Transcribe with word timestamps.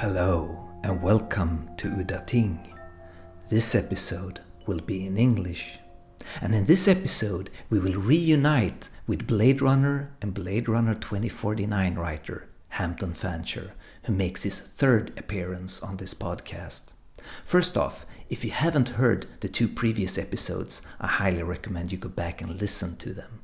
Hello 0.00 0.56
and 0.84 1.02
welcome 1.02 1.68
to 1.76 1.88
Udda 1.88 2.24
Ting. 2.24 2.72
This 3.48 3.74
episode 3.74 4.38
will 4.64 4.78
be 4.78 5.04
in 5.04 5.18
English. 5.18 5.80
And 6.40 6.54
in 6.54 6.66
this 6.66 6.86
episode, 6.86 7.50
we 7.68 7.80
will 7.80 8.00
reunite 8.00 8.90
with 9.08 9.26
Blade 9.26 9.60
Runner 9.60 10.12
and 10.22 10.32
Blade 10.32 10.68
Runner 10.68 10.94
2049 10.94 11.96
writer 11.96 12.48
Hampton 12.68 13.12
Fancher, 13.12 13.72
who 14.04 14.12
makes 14.12 14.44
his 14.44 14.60
third 14.60 15.18
appearance 15.18 15.82
on 15.82 15.96
this 15.96 16.14
podcast. 16.14 16.92
First 17.44 17.76
off, 17.76 18.06
if 18.30 18.44
you 18.44 18.52
haven't 18.52 18.90
heard 19.00 19.26
the 19.40 19.48
two 19.48 19.66
previous 19.66 20.16
episodes, 20.16 20.80
I 21.00 21.08
highly 21.08 21.42
recommend 21.42 21.90
you 21.90 21.98
go 21.98 22.08
back 22.08 22.40
and 22.40 22.60
listen 22.60 22.96
to 22.98 23.12
them. 23.12 23.40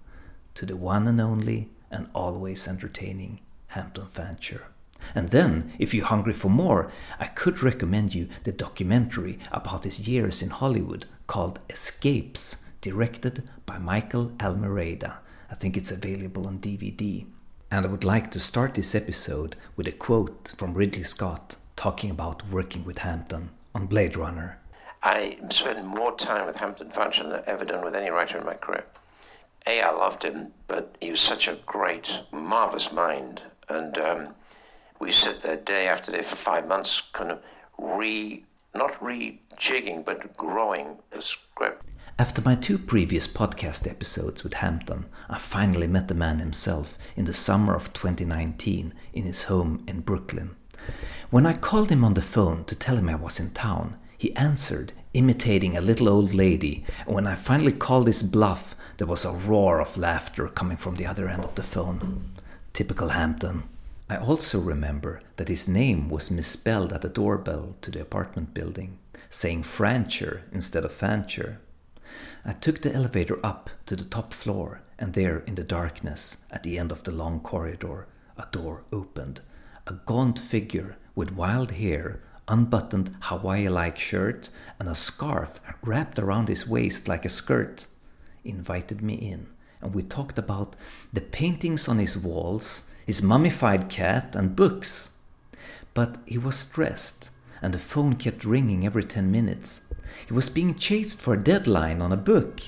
To 0.55 0.67
the 0.67 0.77
one 0.77 1.09
and 1.09 1.21
only 1.21 1.71
and 1.91 2.07
always 2.15 2.69
entertaining 2.69 3.41
Hampton 3.67 4.07
Fancher. 4.07 4.69
And 5.15 5.31
then, 5.31 5.73
if 5.79 5.93
you're 5.93 6.07
hungry 6.07 6.33
for 6.33 6.49
more, 6.49 6.91
I 7.19 7.27
could 7.27 7.63
recommend 7.63 8.15
you 8.15 8.29
the 8.45 8.53
documentary 8.53 9.39
about 9.53 9.85
his 9.85 10.09
years 10.09 10.43
in 10.43 10.51
Hollywood 10.51 11.07
called 11.27 11.61
Escapes, 11.71 12.65
directed 12.81 13.49
by 13.67 13.79
Michael 13.79 14.31
Almereyda. 14.39 15.17
I 15.51 15.55
think 15.55 15.77
it's 15.77 15.93
available 15.93 16.47
on 16.47 16.59
DVD. 16.59 17.27
And 17.71 17.87
I 17.87 17.89
would 17.89 18.05
like 18.05 18.31
to 18.33 18.41
start 18.41 18.75
this 18.75 18.95
episode 18.95 19.57
with 19.77 19.89
a 19.89 19.93
quote 19.93 20.55
from 20.57 20.75
Ridley 20.75 21.03
Scott 21.03 21.57
talking 21.77 22.11
about 22.11 22.49
working 22.51 22.85
with 22.85 22.99
Hampton 22.99 23.51
on 23.75 23.87
Blade 23.87 24.17
Runner. 24.17 24.59
I 25.03 25.37
spent 25.51 25.85
more 25.85 26.15
time 26.17 26.47
with 26.47 26.57
Hampton 26.57 26.91
Fancher 26.91 27.25
than 27.25 27.33
I've 27.33 27.49
ever 27.49 27.65
done 27.65 27.85
with 27.85 27.95
any 27.95 28.11
writer 28.11 28.39
in 28.39 28.47
my 28.47 28.55
career. 28.55 28.85
A, 29.67 29.81
I 29.81 29.91
loved 29.91 30.25
him, 30.25 30.53
but 30.67 30.97
he 31.01 31.11
was 31.11 31.21
such 31.21 31.49
a 31.49 31.59
great, 31.67 32.21
marvelous 32.33 32.93
mind. 32.93 33.43
And 33.69 33.99
um, 33.99 34.35
we 35.01 35.11
sit 35.11 35.43
there 35.43 35.57
day 35.57 35.89
after 35.89 36.13
day 36.13 36.23
for 36.23 36.37
five 36.37 36.67
months, 36.67 37.01
kind 37.13 37.31
of 37.31 37.43
re, 37.79 38.45
not 38.75 38.93
rejigging, 39.01 40.05
but 40.05 40.37
growing 40.37 40.99
the 41.11 41.23
script. 41.23 41.87
After 42.19 42.41
my 42.43 42.55
two 42.55 42.79
previous 42.79 43.27
podcast 43.27 43.91
episodes 43.91 44.45
with 44.45 44.55
Hampton, 44.55 45.07
I 45.29 45.39
finally 45.39 45.89
met 45.89 46.07
the 46.07 46.15
man 46.15 46.39
himself 46.39 46.97
in 47.17 47.25
the 47.25 47.35
summer 47.35 47.75
of 47.75 47.93
2019 47.93 48.95
in 49.13 49.25
his 49.25 49.45
home 49.45 49.85
in 49.89 50.01
Brooklyn. 50.01 50.55
When 51.31 51.45
I 51.45 51.55
called 51.55 51.91
him 51.91 52.05
on 52.05 52.15
the 52.15 52.23
phone 52.23 52.65
to 52.67 52.77
tell 52.77 52.97
him 52.97 53.09
I 53.09 53.17
was 53.17 53.41
in 53.41 53.51
town, 53.51 53.97
he 54.17 54.35
answered, 54.37 54.93
imitating 55.13 55.77
a 55.77 55.81
little 55.81 56.09
old 56.09 56.35
lady, 56.35 56.85
and 57.05 57.15
when 57.15 57.27
I 57.27 57.35
finally 57.35 57.73
called 57.73 58.07
his 58.07 58.23
bluff, 58.23 58.77
there 58.99 59.09
was 59.09 59.25
a 59.25 59.33
roar 59.33 59.81
of 59.81 59.99
laughter 59.99 60.47
coming 60.47 60.77
from 60.77 60.95
the 60.95 61.07
other 61.07 61.29
end 61.29 61.45
of 61.45 61.57
the 61.57 61.63
phone. 61.65 62.31
Typical 62.73 63.09
Hampton. 63.09 63.65
I 64.07 64.17
also 64.17 64.61
remember 64.61 65.23
that 65.37 65.49
his 65.49 65.67
name 65.67 66.11
was 66.11 66.31
misspelled 66.31 66.93
at 66.93 67.01
the 67.01 67.09
doorbell 67.09 67.75
to 67.81 67.91
the 67.91 68.03
apartment 68.03 68.53
building, 68.53 68.99
saying 69.31 69.63
Francher 69.63 70.43
instead 70.53 70.85
of 70.85 70.93
Fancher. 70.93 71.61
I 72.45 72.53
took 72.53 72.83
the 72.83 72.93
elevator 72.93 73.39
up 73.43 73.71
to 73.87 73.97
the 73.97 74.05
top 74.05 74.35
floor, 74.35 74.83
and 74.99 75.15
there 75.15 75.39
in 75.47 75.55
the 75.55 75.65
darkness, 75.65 76.45
at 76.51 76.63
the 76.63 76.79
end 76.79 76.93
of 76.93 77.05
the 77.05 77.13
long 77.13 77.41
corridor, 77.41 78.07
a 78.37 78.47
door 78.53 78.85
opened. 78.93 79.41
A 79.87 79.95
gaunt 79.95 80.39
figure 80.39 80.99
with 81.15 81.33
wild 81.33 81.73
hair, 81.73 82.21
unbuttoned 82.47 83.17
Hawaii 83.23 83.69
like 83.69 83.99
shirt, 83.99 84.51
and 84.79 84.87
a 84.87 84.95
scarf 84.95 85.61
wrapped 85.83 86.19
around 86.19 86.49
his 86.49 86.69
waist 86.69 87.09
like 87.09 87.25
a 87.25 87.31
skirt, 87.31 87.87
invited 88.45 89.01
me 89.01 89.15
in, 89.15 89.47
and 89.81 89.95
we 89.95 90.03
talked 90.03 90.39
about 90.39 90.77
the 91.11 91.23
paintings 91.23 91.89
on 91.89 91.99
his 91.99 92.19
walls, 92.19 92.83
his 93.05 93.23
mummified 93.23 93.89
cat, 93.89 94.35
and 94.35 94.57
books. 94.57 95.17
But 95.93 96.19
he 96.27 96.39
was 96.39 96.57
stressed, 96.57 97.31
and 97.63 97.73
the 97.73 97.79
phone 97.79 98.17
kept 98.17 98.45
ringing 98.45 98.85
every 98.85 99.05
10 99.05 99.31
minutes. 99.31 99.93
He 100.27 100.33
was 100.33 100.49
being 100.49 100.75
chased 100.75 101.21
for 101.21 101.35
a 101.35 101.43
deadline 101.43 102.01
on 102.01 102.13
a 102.13 102.17
book, 102.17 102.61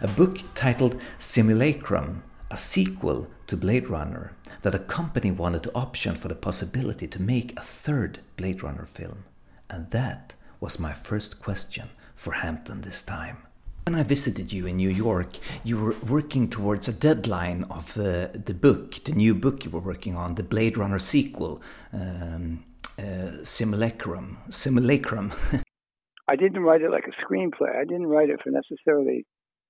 a 0.00 0.08
book 0.08 0.38
titled 0.54 1.00
Simulacrum, 1.18 2.22
a 2.50 2.56
sequel 2.56 3.28
to 3.46 3.56
Blade 3.56 3.88
Runner 3.88 4.32
that 4.62 4.74
a 4.74 4.78
company 4.78 5.30
wanted 5.30 5.62
to 5.64 5.74
option 5.74 6.14
for 6.14 6.28
the 6.28 6.34
possibility 6.34 7.06
to 7.08 7.20
make 7.20 7.56
a 7.56 7.62
third 7.62 8.20
Blade 8.36 8.62
Runner 8.62 8.86
film. 8.86 9.24
And 9.68 9.90
that 9.90 10.34
was 10.60 10.78
my 10.78 10.92
first 10.92 11.40
question 11.40 11.88
for 12.14 12.34
Hampton 12.34 12.82
this 12.82 13.02
time. 13.02 13.38
When 13.86 13.96
I 13.96 14.04
visited 14.04 14.52
you 14.52 14.66
in 14.66 14.76
New 14.76 14.90
York, 14.90 15.38
you 15.64 15.76
were 15.76 15.96
working 16.08 16.48
towards 16.48 16.86
a 16.86 16.92
deadline 16.92 17.64
of 17.64 17.98
uh, 17.98 18.28
the 18.32 18.54
book, 18.54 19.02
the 19.02 19.12
new 19.12 19.34
book 19.34 19.64
you 19.64 19.72
were 19.72 19.80
working 19.80 20.14
on, 20.14 20.36
the 20.36 20.44
Blade 20.44 20.76
Runner 20.76 21.00
sequel, 21.00 21.60
um, 21.92 22.62
uh, 22.96 23.42
Simulacrum. 23.42 24.38
Simulacrum. 24.50 25.32
I 26.28 26.36
didn't 26.36 26.62
write 26.62 26.82
it 26.82 26.92
like 26.92 27.06
a 27.08 27.24
screenplay. 27.24 27.76
I 27.76 27.84
didn't 27.84 28.06
write 28.06 28.30
it 28.30 28.40
for 28.44 28.50
necessarily 28.50 29.26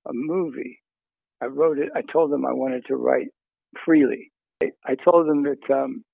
a 0.06 0.12
movie. 0.12 0.81
I 1.41 1.47
wrote 1.47 1.79
it. 1.79 1.89
I 1.97 2.03
told 2.03 2.31
them 2.31 2.44
I 2.44 2.53
wanted 2.53 2.84
to 2.89 2.97
write 2.97 3.29
freely. 3.83 4.31
I, 4.62 4.73
I 4.84 4.94
told 4.94 5.27
them 5.27 5.44
that 5.44 5.75
um, 5.75 6.05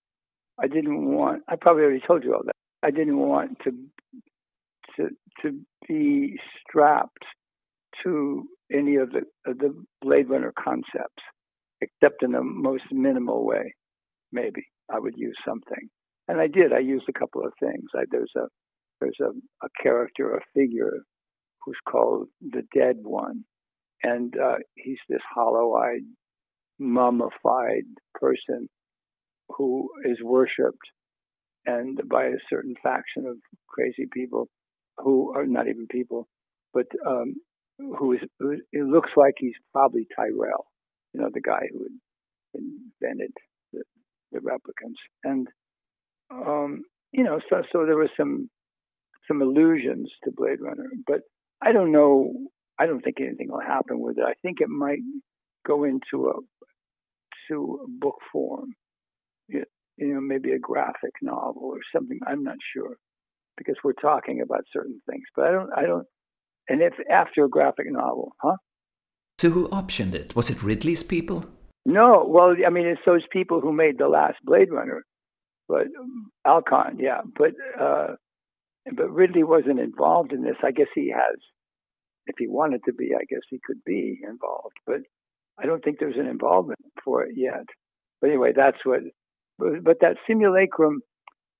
I 0.56 0.68
didn't 0.68 1.04
want. 1.12 1.42
I 1.48 1.56
probably 1.56 1.82
already 1.82 2.02
told 2.06 2.22
you 2.22 2.34
all 2.34 2.44
that. 2.44 2.54
I 2.84 2.92
didn't 2.92 3.18
want 3.18 3.58
to 3.64 3.72
to 4.96 5.08
to 5.42 5.60
be 5.88 6.38
strapped 6.62 7.24
to 8.04 8.44
any 8.72 8.96
of 8.96 9.10
the 9.10 9.22
of 9.46 9.58
the 9.58 9.74
Blade 10.02 10.28
Runner 10.30 10.52
concepts, 10.58 11.22
except 11.80 12.22
in 12.22 12.32
the 12.32 12.42
most 12.42 12.84
minimal 12.92 13.46
way. 13.46 13.74
Maybe 14.32 14.64
I 14.92 14.98
would 14.98 15.14
use 15.16 15.36
something, 15.46 15.88
and 16.28 16.40
I 16.40 16.46
did. 16.48 16.72
I 16.72 16.80
used 16.80 17.06
a 17.08 17.18
couple 17.18 17.44
of 17.44 17.52
things. 17.60 17.88
I, 17.94 18.02
there's 18.10 18.32
a 18.36 18.46
there's 19.00 19.18
a, 19.20 19.30
a 19.64 19.68
character, 19.82 20.34
a 20.34 20.40
figure, 20.54 20.98
who's 21.64 21.78
called 21.88 22.28
the 22.40 22.62
Dead 22.74 22.96
One, 23.02 23.44
and 24.02 24.34
uh, 24.38 24.56
he's 24.76 24.98
this 25.08 25.22
hollow-eyed, 25.34 26.02
mummified 26.78 27.84
person 28.14 28.68
who 29.56 29.90
is 30.04 30.18
worshipped 30.22 30.78
and 31.66 32.00
by 32.08 32.24
a 32.24 32.38
certain 32.50 32.74
faction 32.82 33.26
of 33.26 33.36
crazy 33.68 34.06
people 34.12 34.48
who 34.98 35.32
are 35.36 35.46
not 35.46 35.68
even 35.68 35.86
people, 35.90 36.26
but 36.74 36.86
um, 37.06 37.34
who 37.78 38.12
is 38.14 38.20
who, 38.38 38.52
it 38.72 38.84
looks 38.84 39.10
like 39.16 39.34
he's 39.38 39.54
probably 39.72 40.06
Tyrell, 40.16 40.66
you 41.12 41.20
know, 41.20 41.30
the 41.32 41.40
guy 41.40 41.62
who 41.72 41.86
invented 42.54 43.32
the, 43.72 43.82
the 44.32 44.40
replicants, 44.40 44.98
and 45.24 45.48
um, 46.30 46.82
you 47.12 47.24
know, 47.24 47.40
so 47.48 47.62
so 47.72 47.86
there 47.86 47.96
was 47.96 48.10
some 48.16 48.50
some 49.26 49.42
allusions 49.42 50.10
to 50.24 50.32
Blade 50.32 50.60
Runner, 50.60 50.90
but 51.06 51.20
I 51.62 51.72
don't 51.72 51.92
know. 51.92 52.32
I 52.78 52.86
don't 52.86 53.00
think 53.02 53.20
anything 53.20 53.48
will 53.50 53.60
happen 53.60 54.00
with 54.00 54.18
it. 54.18 54.24
I 54.24 54.34
think 54.42 54.60
it 54.60 54.68
might 54.68 55.00
go 55.66 55.84
into 55.84 56.28
a 56.28 56.34
to 57.48 57.80
a 57.84 57.88
book 57.88 58.16
form, 58.32 58.74
you 59.48 59.64
know, 59.98 60.20
maybe 60.20 60.52
a 60.52 60.58
graphic 60.58 61.12
novel 61.22 61.64
or 61.64 61.80
something. 61.94 62.18
I'm 62.26 62.42
not 62.44 62.56
sure 62.74 62.96
because 63.56 63.76
we're 63.82 63.92
talking 63.94 64.40
about 64.40 64.64
certain 64.72 65.00
things, 65.10 65.24
but 65.36 65.46
I 65.46 65.52
don't. 65.52 65.70
I 65.76 65.82
don't. 65.82 66.06
And 66.68 66.82
if 66.82 66.94
after 67.10 67.44
a 67.44 67.48
graphic 67.48 67.86
novel, 67.90 68.32
huh? 68.42 68.56
So 69.38 69.50
who 69.50 69.68
optioned 69.68 70.14
it? 70.14 70.34
Was 70.34 70.50
it 70.50 70.62
Ridley's 70.62 71.02
people? 71.02 71.46
No. 71.86 72.26
Well, 72.28 72.56
I 72.66 72.70
mean, 72.70 72.86
it's 72.86 73.00
those 73.06 73.24
people 73.32 73.60
who 73.60 73.72
made 73.72 73.98
the 73.98 74.08
last 74.08 74.36
Blade 74.44 74.70
Runner, 74.70 75.04
but 75.68 75.86
Alcon, 76.44 76.98
yeah. 76.98 77.20
But 77.36 77.52
uh, 77.80 78.16
but 78.94 79.10
Ridley 79.10 79.44
wasn't 79.44 79.80
involved 79.80 80.32
in 80.32 80.42
this. 80.42 80.56
I 80.62 80.72
guess 80.72 80.88
he 80.94 81.10
has, 81.14 81.38
if 82.26 82.34
he 82.38 82.48
wanted 82.48 82.80
to 82.86 82.92
be, 82.92 83.10
I 83.14 83.24
guess 83.28 83.40
he 83.48 83.60
could 83.64 83.82
be 83.84 84.18
involved. 84.28 84.76
But 84.86 85.00
I 85.58 85.66
don't 85.66 85.82
think 85.82 85.98
there's 85.98 86.18
an 86.18 86.26
involvement 86.26 86.80
for 87.04 87.22
it 87.22 87.32
yet. 87.36 87.64
But 88.20 88.30
anyway, 88.30 88.52
that's 88.54 88.78
what. 88.84 89.00
But, 89.58 89.84
but 89.84 89.96
that 90.00 90.16
simulacrum 90.26 91.00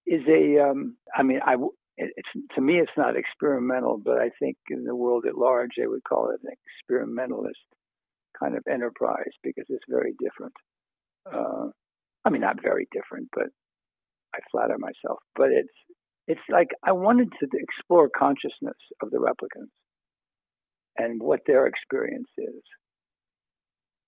is 0.06 0.22
a. 0.28 0.69
Um, 0.69 0.96
I 1.14 1.22
mean, 1.22 1.40
I. 1.44 1.56
It's 1.98 2.54
to 2.54 2.60
me, 2.60 2.78
it's 2.78 2.96
not 2.96 3.16
experimental, 3.16 4.00
but 4.02 4.18
I 4.18 4.30
think 4.38 4.56
in 4.70 4.84
the 4.84 4.94
world 4.94 5.24
at 5.26 5.36
large, 5.36 5.70
they 5.76 5.86
would 5.86 6.04
call 6.04 6.30
it 6.30 6.40
an 6.44 6.54
experimentalist 6.54 7.66
kind 8.38 8.56
of 8.56 8.62
enterprise 8.70 9.34
because 9.42 9.66
it's 9.68 9.84
very 9.88 10.14
different. 10.22 10.54
Uh, 11.26 11.70
I 12.24 12.30
mean, 12.30 12.40
not 12.40 12.62
very 12.62 12.86
different, 12.92 13.28
but 13.34 13.48
I 14.34 14.38
flatter 14.50 14.78
myself. 14.78 15.18
But 15.34 15.50
it's 15.50 15.74
it's 16.28 16.48
like 16.50 16.68
I 16.84 16.92
wanted 16.92 17.32
to 17.40 17.48
explore 17.52 18.08
consciousness 18.16 18.76
of 19.02 19.10
the 19.10 19.18
replicants 19.18 19.72
and 20.96 21.20
what 21.20 21.40
their 21.46 21.66
experience 21.66 22.28
is. 22.36 22.62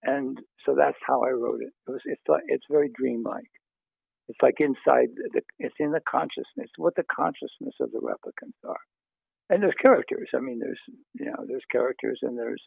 And 0.03 0.39
so 0.65 0.75
that's 0.77 0.99
how 1.07 1.25
I 1.25 1.31
wrote 1.31 1.61
it. 1.61 1.73
it 1.87 1.91
was, 1.91 2.01
it's, 2.05 2.23
it's 2.49 2.65
very 2.71 2.91
dreamlike. 2.95 3.51
It's 4.31 4.39
like 4.43 4.61
inside 4.61 5.09
the, 5.35 5.43
it's 5.59 5.75
in 5.81 5.91
the 5.91 6.01
consciousness, 6.09 6.71
what 6.77 6.95
the 6.95 7.03
consciousness 7.03 7.75
of 7.81 7.91
the 7.91 7.99
replicants 7.99 8.69
are. 8.69 8.79
And 9.49 9.61
there's 9.61 9.75
characters. 9.83 10.29
I 10.37 10.39
mean, 10.39 10.61
there's, 10.61 10.79
you 11.15 11.27
know, 11.27 11.45
there's 11.49 11.65
characters 11.73 12.21
and 12.23 12.39
there's, 12.39 12.63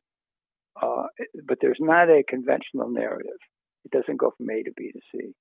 uh, 0.82 1.04
but 1.48 1.60
there's 1.62 1.78
not 1.80 2.10
a 2.10 2.22
conventional 2.28 2.90
narrative. 2.90 3.40
It 3.86 3.92
doesn't 3.92 4.18
go 4.18 4.34
from 4.36 4.50
A 4.50 4.62
to 4.64 4.72
B 4.76 4.92
to 4.92 5.00
C 5.12 5.34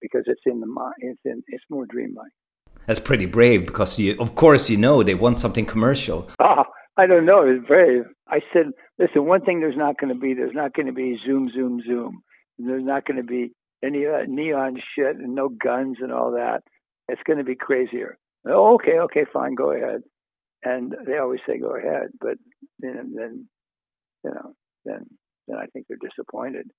because 0.00 0.22
it's 0.26 0.40
in 0.46 0.60
the 0.60 0.66
mind. 0.66 0.94
It's 0.98 1.20
in, 1.24 1.42
it's 1.48 1.64
more 1.68 1.86
dreamlike. 1.86 2.30
That's 2.86 3.00
pretty 3.00 3.26
brave 3.26 3.66
because 3.66 3.98
you, 3.98 4.14
of 4.20 4.36
course, 4.36 4.70
you 4.70 4.76
know 4.76 5.02
they 5.02 5.16
want 5.16 5.40
something 5.40 5.66
commercial. 5.66 6.28
Oh, 6.38 6.62
I 6.96 7.06
don't 7.06 7.26
know. 7.26 7.42
It's 7.42 7.66
brave. 7.66 8.04
I 8.28 8.38
said, 8.52 8.66
listen, 9.00 9.26
one 9.26 9.44
thing 9.44 9.58
there's 9.58 9.76
not 9.76 9.98
going 9.98 10.14
to 10.14 10.20
be, 10.20 10.34
there's 10.34 10.54
not 10.54 10.74
going 10.74 10.86
to 10.86 10.92
be 10.92 11.18
zoom, 11.26 11.50
zoom, 11.52 11.82
zoom. 11.84 12.22
There's 12.56 12.84
not 12.84 13.04
going 13.04 13.16
to 13.16 13.24
be 13.24 13.50
any 13.84 14.06
uh, 14.06 14.24
neon 14.26 14.76
shit 14.94 15.16
and 15.16 15.34
no 15.34 15.48
guns 15.48 15.98
and 16.00 16.12
all 16.12 16.32
that. 16.32 16.62
It's 17.08 17.22
going 17.26 17.38
to 17.38 17.44
be 17.44 17.54
crazier. 17.54 18.18
Oh, 18.46 18.74
okay, 18.74 18.98
okay, 19.00 19.24
fine, 19.32 19.54
go 19.54 19.72
ahead. 19.72 20.02
And 20.62 20.94
they 21.06 21.18
always 21.18 21.40
say 21.46 21.58
go 21.58 21.76
ahead, 21.76 22.08
but 22.20 22.36
then, 22.80 23.14
then 23.14 23.48
you 24.24 24.30
know, 24.30 24.54
then 24.84 25.06
then 25.46 25.56
I 25.56 25.66
think 25.66 25.86
they're 25.88 25.98
disappointed. 26.00 26.70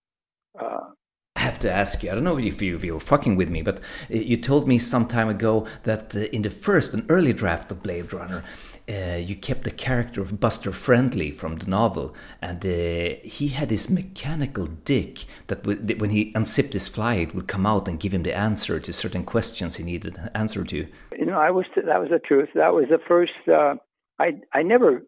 Uh, 0.60 0.92
I 1.40 1.44
have 1.44 1.60
to 1.60 1.72
ask 1.72 2.04
you. 2.04 2.12
I 2.12 2.16
don't 2.16 2.26
know 2.26 2.38
if 2.38 2.62
you, 2.62 2.76
if 2.76 2.84
you 2.84 2.96
were 2.96 3.00
fucking 3.00 3.38
with 3.38 3.50
me, 3.50 3.62
but 3.62 3.78
uh, 3.78 3.80
you 4.10 4.36
told 4.36 4.68
me 4.68 4.78
some 4.78 5.08
time 5.08 5.30
ago 5.30 5.66
that 5.84 6.14
uh, 6.14 6.20
in 6.36 6.42
the 6.42 6.50
first, 6.50 6.94
an 6.94 7.06
early 7.08 7.32
draft 7.32 7.72
of 7.72 7.82
Blade 7.82 8.12
Runner, 8.12 8.44
uh, 8.90 9.16
you 9.16 9.38
kept 9.38 9.64
the 9.64 9.72
character 9.72 10.22
of 10.22 10.42
Buster 10.42 10.74
Friendly 10.74 11.32
from 11.32 11.56
the 11.56 11.68
novel, 11.68 12.14
and 12.42 12.60
uh, 12.66 13.16
he 13.24 13.48
had 13.48 13.70
this 13.70 13.90
mechanical 13.90 14.66
dick 14.66 15.24
that 15.48 15.66
when 15.66 16.10
he 16.10 16.34
unzipped 16.36 16.74
his 16.74 16.90
fly, 16.90 17.14
it 17.14 17.34
would 17.34 17.48
come 17.48 17.66
out 17.66 17.88
and 17.88 18.02
give 18.02 18.14
him 18.14 18.24
the 18.24 18.36
answer 18.36 18.78
to 18.78 18.92
certain 18.92 19.24
questions 19.24 19.78
he 19.78 19.86
needed 19.86 20.18
an 20.18 20.30
answer 20.36 20.66
to. 20.66 20.88
You 21.18 21.26
know, 21.26 21.40
I 21.40 21.52
was 21.52 21.68
that 21.76 22.02
was 22.02 22.10
the 22.10 22.20
truth. 22.20 22.50
That 22.54 22.74
was 22.74 22.88
the 22.90 23.00
first. 23.08 23.32
Uh, 23.48 23.76
I 24.20 24.42
I 24.54 24.62
never, 24.64 25.04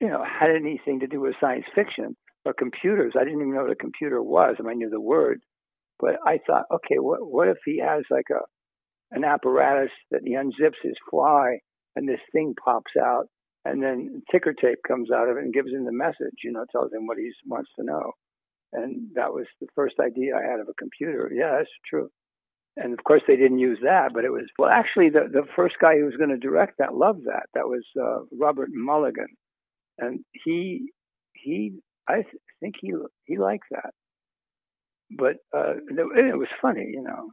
you 0.00 0.08
know, 0.08 0.24
had 0.24 0.50
anything 0.50 0.98
to 0.98 1.06
do 1.06 1.20
with 1.20 1.36
science 1.40 1.66
fiction 1.76 2.16
or 2.44 2.52
computers. 2.52 3.12
I 3.14 3.22
didn't 3.22 3.40
even 3.40 3.54
know 3.54 3.62
what 3.62 3.70
a 3.70 3.76
computer 3.76 4.20
was. 4.20 4.56
I, 4.58 4.62
mean, 4.62 4.70
I 4.70 4.74
knew 4.74 4.90
the 4.90 5.00
word, 5.00 5.42
but 6.00 6.16
I 6.26 6.38
thought, 6.46 6.66
okay, 6.72 6.98
what 6.98 7.20
what 7.20 7.48
if 7.48 7.58
he 7.64 7.80
has 7.80 8.04
like 8.10 8.26
a 8.30 8.40
an 9.12 9.24
apparatus 9.24 9.92
that 10.10 10.22
he 10.24 10.34
unzips 10.34 10.82
his 10.82 10.96
fly 11.10 11.58
and 11.94 12.08
this 12.08 12.20
thing 12.32 12.54
pops 12.62 12.92
out, 13.00 13.26
and 13.64 13.82
then 13.82 14.22
ticker 14.30 14.52
tape 14.52 14.78
comes 14.86 15.10
out 15.10 15.28
of 15.28 15.36
it 15.36 15.44
and 15.44 15.52
gives 15.52 15.72
him 15.72 15.84
the 15.84 15.92
message. 15.92 16.44
You 16.44 16.52
know, 16.52 16.64
tells 16.70 16.92
him 16.92 17.06
what 17.06 17.18
he 17.18 17.30
wants 17.46 17.70
to 17.78 17.84
know. 17.84 18.12
And 18.72 19.08
that 19.14 19.32
was 19.32 19.46
the 19.60 19.68
first 19.74 19.94
idea 20.00 20.36
I 20.36 20.50
had 20.50 20.60
of 20.60 20.68
a 20.68 20.74
computer. 20.74 21.30
Yeah, 21.34 21.56
that's 21.58 21.70
true. 21.88 22.10
And 22.76 22.92
of 22.92 23.02
course, 23.04 23.22
they 23.26 23.36
didn't 23.36 23.58
use 23.58 23.78
that, 23.82 24.10
but 24.12 24.24
it 24.24 24.30
was 24.30 24.44
well. 24.58 24.70
Actually, 24.70 25.08
the 25.08 25.28
the 25.32 25.46
first 25.56 25.76
guy 25.80 25.96
who 25.96 26.04
was 26.04 26.16
going 26.16 26.30
to 26.30 26.36
direct 26.36 26.74
that 26.78 26.94
loved 26.94 27.24
that. 27.24 27.46
That 27.54 27.66
was 27.66 27.84
uh, 27.98 28.24
Robert 28.38 28.68
Mulligan, 28.70 29.28
and 29.98 30.20
he 30.44 30.90
he 31.32 31.80
I 32.06 32.16
th- 32.16 32.42
think 32.60 32.74
he 32.80 32.92
he 33.24 33.38
liked 33.38 33.64
that. 33.70 33.90
But 35.10 35.36
uh, 35.56 35.74
it 35.88 36.36
was 36.38 36.48
funny, 36.60 36.86
you 36.92 37.02
know. 37.02 37.30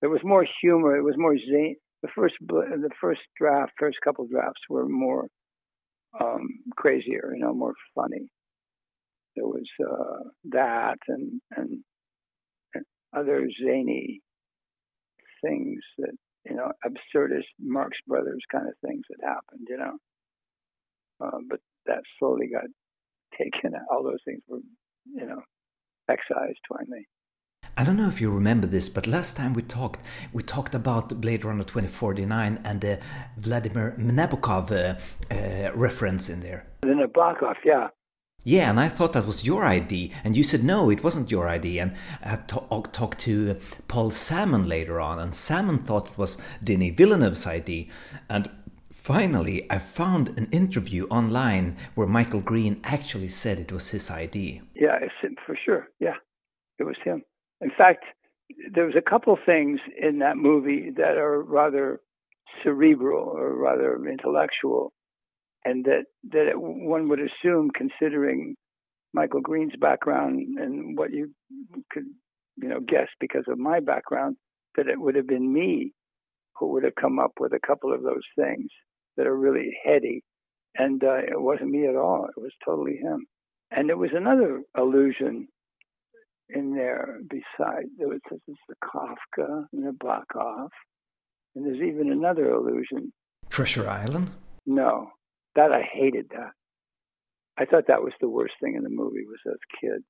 There 0.00 0.10
was 0.10 0.20
more 0.24 0.46
humor. 0.60 0.96
It 0.96 1.02
was 1.02 1.14
more 1.16 1.36
zany 1.36 1.76
the 2.02 2.08
first 2.16 2.34
the 2.40 2.90
first 3.00 3.20
draft, 3.38 3.72
first 3.78 3.98
couple 4.04 4.26
drafts 4.26 4.60
were 4.68 4.88
more 4.88 5.28
um, 6.20 6.48
crazier, 6.76 7.32
you 7.34 7.40
know, 7.40 7.54
more 7.54 7.74
funny. 7.94 8.28
There 9.36 9.46
was 9.46 9.68
uh, 9.80 10.28
that 10.50 10.98
and, 11.08 11.40
and, 11.56 11.78
and 12.74 12.84
other 13.16 13.48
zany 13.64 14.20
things 15.42 15.80
that 15.98 16.12
you 16.44 16.56
know, 16.56 16.72
absurdist 16.84 17.46
Marx 17.60 17.96
Brothers 18.06 18.42
kind 18.50 18.66
of 18.66 18.74
things 18.84 19.02
that 19.10 19.26
happened, 19.26 19.66
you 19.68 19.78
know. 19.78 19.96
Uh, 21.24 21.38
but 21.48 21.60
that 21.86 22.02
slowly 22.18 22.48
got 22.52 22.64
taken. 23.38 23.74
Out 23.74 23.82
all 23.90 24.02
those 24.02 24.22
things 24.24 24.42
were, 24.48 24.58
you 25.06 25.26
know, 25.26 25.40
excised 26.08 26.60
finally. 26.68 27.08
I 27.76 27.84
don't 27.84 27.96
know 27.96 28.08
if 28.08 28.20
you 28.20 28.30
remember 28.30 28.66
this, 28.66 28.88
but 28.88 29.06
last 29.06 29.36
time 29.36 29.54
we 29.54 29.62
talked, 29.62 30.00
we 30.32 30.42
talked 30.42 30.74
about 30.74 31.20
Blade 31.20 31.44
Runner 31.44 31.62
2049 31.62 32.60
and 32.64 32.80
the 32.80 33.00
Vladimir 33.38 33.94
Nabokov 33.98 34.70
uh, 34.70 35.34
uh, 35.34 35.72
reference 35.74 36.28
in 36.28 36.40
there. 36.40 36.66
The 36.82 36.88
Nabokov, 36.88 37.56
yeah. 37.64 37.88
Yeah, 38.44 38.70
and 38.70 38.80
I 38.80 38.88
thought 38.88 39.12
that 39.12 39.26
was 39.26 39.46
your 39.46 39.64
ID, 39.64 40.12
and 40.24 40.36
you 40.36 40.42
said 40.42 40.64
no, 40.64 40.90
it 40.90 41.04
wasn't 41.04 41.30
your 41.30 41.48
ID. 41.48 41.78
And 41.78 41.94
I 42.24 42.36
talked 42.36 43.20
to 43.20 43.56
Paul 43.86 44.10
Sammon 44.10 44.68
later 44.68 45.00
on, 45.00 45.20
and 45.20 45.34
Sammon 45.34 45.78
thought 45.78 46.10
it 46.10 46.18
was 46.18 46.42
Denis 46.62 46.96
Villeneuve's 46.96 47.46
ID. 47.46 47.88
And 48.28 48.50
finally, 48.92 49.70
I 49.70 49.78
found 49.78 50.36
an 50.36 50.48
interview 50.50 51.06
online 51.06 51.76
where 51.94 52.08
Michael 52.08 52.40
Green 52.40 52.80
actually 52.82 53.28
said 53.28 53.58
it 53.58 53.72
was 53.72 53.90
his 53.90 54.10
ID. 54.10 54.60
Yeah, 54.74 54.98
for 55.46 55.56
sure. 55.64 55.88
Yeah, 56.00 56.16
it 56.78 56.84
was 56.84 56.96
him. 57.04 57.22
In 57.60 57.70
fact, 57.76 58.04
there 58.72 58.86
was 58.86 58.96
a 58.96 59.10
couple 59.10 59.36
things 59.44 59.80
in 60.00 60.18
that 60.20 60.36
movie 60.36 60.90
that 60.96 61.16
are 61.16 61.42
rather 61.42 62.00
cerebral 62.62 63.28
or 63.28 63.54
rather 63.56 63.98
intellectual, 64.06 64.92
and 65.64 65.84
that 65.84 66.04
that 66.30 66.48
it, 66.48 66.60
one 66.60 67.08
would 67.08 67.20
assume, 67.20 67.70
considering 67.74 68.56
Michael 69.14 69.40
Green's 69.40 69.76
background 69.80 70.58
and 70.58 70.96
what 70.98 71.12
you 71.12 71.30
could 71.90 72.04
you 72.56 72.68
know 72.68 72.80
guess 72.80 73.08
because 73.20 73.44
of 73.48 73.58
my 73.58 73.80
background, 73.80 74.36
that 74.76 74.88
it 74.88 75.00
would 75.00 75.14
have 75.16 75.26
been 75.26 75.52
me 75.52 75.92
who 76.58 76.72
would 76.72 76.84
have 76.84 76.94
come 77.00 77.18
up 77.18 77.32
with 77.40 77.52
a 77.52 77.66
couple 77.66 77.92
of 77.92 78.02
those 78.02 78.24
things 78.36 78.68
that 79.16 79.26
are 79.26 79.36
really 79.36 79.76
heady, 79.84 80.22
and 80.76 81.02
uh, 81.04 81.16
it 81.18 81.40
wasn't 81.40 81.70
me 81.70 81.86
at 81.86 81.96
all. 81.96 82.26
It 82.36 82.40
was 82.40 82.52
totally 82.64 82.96
him. 82.96 83.26
And 83.74 83.88
there 83.88 83.96
was 83.96 84.10
another 84.14 84.62
illusion 84.76 85.48
in 86.48 86.74
there 86.74 87.18
beside 87.28 87.86
there 87.98 88.08
was 88.08 88.20
this 88.30 88.40
is 88.46 88.56
the 88.68 88.74
Kafka 88.84 89.64
and 89.72 89.86
the 89.86 89.92
Nabokov, 89.92 90.68
and 91.54 91.64
there's 91.64 91.82
even 91.82 92.12
another 92.12 92.50
illusion. 92.50 93.12
Treasure 93.48 93.88
Island. 93.88 94.30
No, 94.66 95.10
that 95.56 95.72
I 95.72 95.82
hated 95.82 96.26
that. 96.30 96.52
I 97.58 97.64
thought 97.64 97.86
that 97.88 98.02
was 98.02 98.12
the 98.20 98.28
worst 98.28 98.54
thing 98.60 98.74
in 98.76 98.82
the 98.82 98.90
movie 98.90 99.24
was 99.26 99.40
as 99.46 99.54
a 99.54 99.80
kid. 99.80 100.02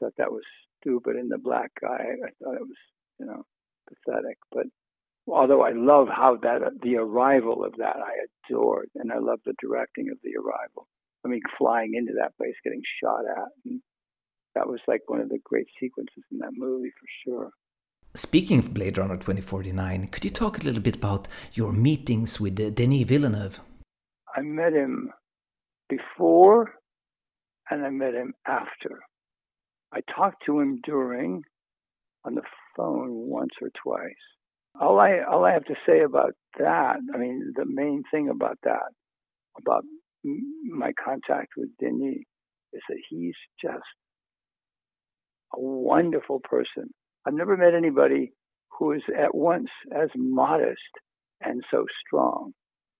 Thought 0.00 0.14
that 0.18 0.32
was 0.32 0.42
stupid, 0.80 1.16
and 1.16 1.30
the 1.30 1.38
black 1.38 1.70
guy. 1.80 1.88
I 2.26 2.30
thought 2.42 2.56
it 2.56 2.60
was 2.60 2.78
you 3.18 3.26
know 3.26 3.44
pathetic. 3.88 4.36
But 4.52 4.66
although 5.26 5.62
I 5.62 5.72
love 5.72 6.08
how 6.08 6.36
that 6.42 6.60
the 6.82 6.96
arrival 6.96 7.64
of 7.64 7.76
that 7.78 7.96
I 7.96 8.26
adored, 8.50 8.90
and 8.96 9.12
I 9.12 9.18
love 9.18 9.40
the 9.46 9.54
directing 9.60 10.10
of 10.10 10.18
the 10.22 10.36
arrival. 10.36 10.88
I 11.24 11.28
mean, 11.28 11.40
flying 11.58 11.92
into 11.94 12.12
that 12.20 12.36
place, 12.36 12.54
getting 12.62 12.82
shot 13.02 13.24
at, 13.24 13.48
and 13.64 13.80
that 14.54 14.68
was 14.68 14.80
like 14.86 15.02
one 15.06 15.20
of 15.20 15.28
the 15.28 15.38
great 15.44 15.66
sequences 15.80 16.24
in 16.30 16.38
that 16.38 16.52
movie 16.54 16.90
for 16.90 17.08
sure. 17.24 17.50
Speaking 18.14 18.60
of 18.60 18.72
Blade 18.72 18.98
Runner 18.98 19.16
2049, 19.16 20.06
could 20.08 20.24
you 20.24 20.30
talk 20.30 20.58
a 20.58 20.64
little 20.64 20.82
bit 20.82 20.96
about 20.96 21.26
your 21.52 21.72
meetings 21.72 22.40
with 22.40 22.60
uh, 22.60 22.70
Denis 22.70 23.02
Villeneuve? 23.02 23.60
I 24.36 24.42
met 24.42 24.72
him 24.72 25.10
before 25.88 26.74
and 27.70 27.84
I 27.84 27.90
met 27.90 28.14
him 28.14 28.34
after. 28.46 29.00
I 29.92 30.00
talked 30.14 30.44
to 30.46 30.60
him 30.60 30.80
during 30.84 31.42
on 32.24 32.34
the 32.34 32.42
phone 32.76 33.08
once 33.10 33.52
or 33.60 33.70
twice. 33.82 34.12
All 34.80 34.98
I 34.98 35.20
all 35.20 35.44
I 35.44 35.52
have 35.52 35.64
to 35.66 35.74
say 35.86 36.00
about 36.00 36.32
that, 36.58 36.96
I 37.14 37.16
mean, 37.16 37.52
the 37.54 37.64
main 37.66 38.02
thing 38.10 38.28
about 38.28 38.58
that, 38.64 38.90
about 39.58 39.84
my 40.24 40.92
contact 41.02 41.52
with 41.56 41.68
Denis, 41.78 42.24
is 42.72 42.82
that 42.88 42.98
he's 43.08 43.34
just 43.62 43.82
a 45.54 45.60
wonderful 45.60 46.40
person. 46.40 46.90
I've 47.26 47.34
never 47.34 47.56
met 47.56 47.74
anybody 47.74 48.32
who 48.78 48.92
is 48.92 49.02
at 49.16 49.34
once 49.34 49.68
as 49.94 50.08
modest 50.16 50.80
and 51.40 51.62
so 51.70 51.86
strong. 52.06 52.52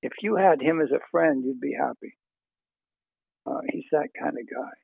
If 0.02 0.12
you 0.23 0.37
had 0.37 0.61
him 0.61 0.81
as 0.81 0.90
a 0.90 1.00
friend, 1.11 1.45
you'd 1.45 1.61
be 1.61 1.76
happy. 1.78 2.14
Uh, 3.47 3.61
he's 3.71 3.85
that 3.93 4.09
kind 4.19 4.37
of 4.38 4.47
guy. 4.49 4.84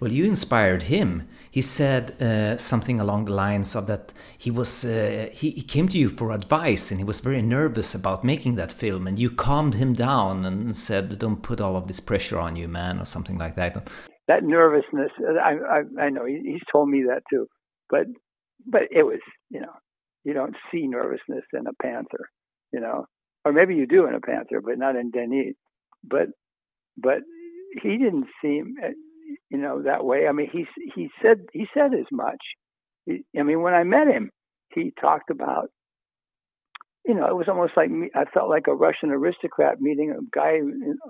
Well, 0.00 0.12
you 0.12 0.24
inspired 0.24 0.82
him. 0.82 1.28
He 1.50 1.60
said 1.60 2.20
uh, 2.22 2.56
something 2.56 3.00
along 3.00 3.24
the 3.24 3.34
lines 3.34 3.74
of 3.74 3.88
that 3.88 4.12
he 4.36 4.50
was 4.50 4.84
uh, 4.84 5.28
he, 5.32 5.50
he, 5.50 5.62
came 5.62 5.88
to 5.88 5.98
you 5.98 6.08
for 6.08 6.30
advice 6.30 6.92
and 6.92 7.00
he 7.00 7.04
was 7.04 7.18
very 7.18 7.42
nervous 7.42 7.96
about 7.96 8.22
making 8.22 8.54
that 8.56 8.70
film, 8.70 9.08
and 9.08 9.18
you 9.18 9.28
calmed 9.28 9.74
him 9.74 9.94
down 9.94 10.44
and 10.44 10.76
said, 10.76 11.18
"Don't 11.18 11.42
put 11.42 11.60
all 11.60 11.74
of 11.74 11.88
this 11.88 11.98
pressure 11.98 12.38
on 12.38 12.54
you, 12.54 12.68
man," 12.68 13.00
or 13.00 13.04
something 13.04 13.38
like 13.38 13.56
that 13.56 13.88
that 14.28 14.44
nervousness. 14.44 15.10
I, 15.20 15.54
I, 15.54 16.04
I 16.04 16.10
know 16.10 16.26
he, 16.26 16.40
he's 16.44 16.62
told 16.70 16.88
me 16.88 17.04
that 17.08 17.22
too, 17.28 17.48
but 17.90 18.06
but 18.64 18.82
it 18.90 19.02
was 19.02 19.20
you 19.50 19.60
know 19.60 19.72
you 20.24 20.34
don't 20.34 20.54
see 20.70 20.86
nervousness 20.86 21.44
in 21.52 21.66
a 21.66 21.82
panther, 21.82 22.28
you 22.72 22.80
know, 22.80 23.06
or 23.44 23.52
maybe 23.52 23.74
you 23.74 23.86
do 23.86 24.06
in 24.06 24.14
a 24.14 24.20
panther, 24.20 24.60
but 24.62 24.78
not 24.78 24.96
in 24.96 25.10
Denis. 25.10 25.54
But 26.04 26.28
but 26.96 27.20
he 27.82 27.96
didn't 27.96 28.26
seem 28.42 28.74
uh, 28.84 28.88
you 29.50 29.58
know 29.58 29.82
that 29.82 30.04
way. 30.04 30.26
I 30.28 30.32
mean, 30.32 30.50
he 30.52 30.66
he 30.94 31.10
said 31.22 31.38
he 31.52 31.66
said 31.74 31.94
as 31.94 32.06
much. 32.12 32.42
He, 33.06 33.24
I 33.38 33.42
mean, 33.44 33.62
when 33.62 33.74
I 33.74 33.84
met 33.84 34.08
him, 34.08 34.30
he 34.74 34.92
talked 35.00 35.30
about 35.30 35.70
you 37.06 37.14
know, 37.14 37.26
it 37.26 37.36
was 37.36 37.48
almost 37.48 37.72
like 37.76 37.90
me, 37.90 38.10
I 38.14 38.24
felt 38.34 38.50
like 38.50 38.66
a 38.68 38.74
Russian 38.74 39.10
aristocrat 39.10 39.80
meeting 39.80 40.10
a 40.12 40.22
guy 40.36 40.58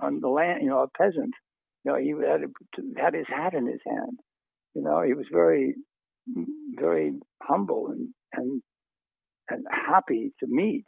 on 0.01 0.21
the 0.21 0.29
land, 0.29 0.61
you 0.63 0.69
know, 0.69 0.79
a 0.83 0.87
peasant 0.97 1.33
you 1.85 1.91
know, 1.91 1.97
he 1.99 2.11
had, 2.27 2.41
had 3.03 3.13
his 3.15 3.27
hat 3.27 3.53
in 3.55 3.67
his 3.67 3.81
hand. 3.87 4.19
You 4.75 4.83
know, 4.83 5.01
he 5.03 5.13
was 5.13 5.25
very, 5.31 5.75
very 6.75 7.13
humble 7.43 7.87
and 7.89 8.09
and 8.33 8.61
and 9.49 9.65
happy 9.71 10.33
to 10.41 10.47
meet. 10.47 10.85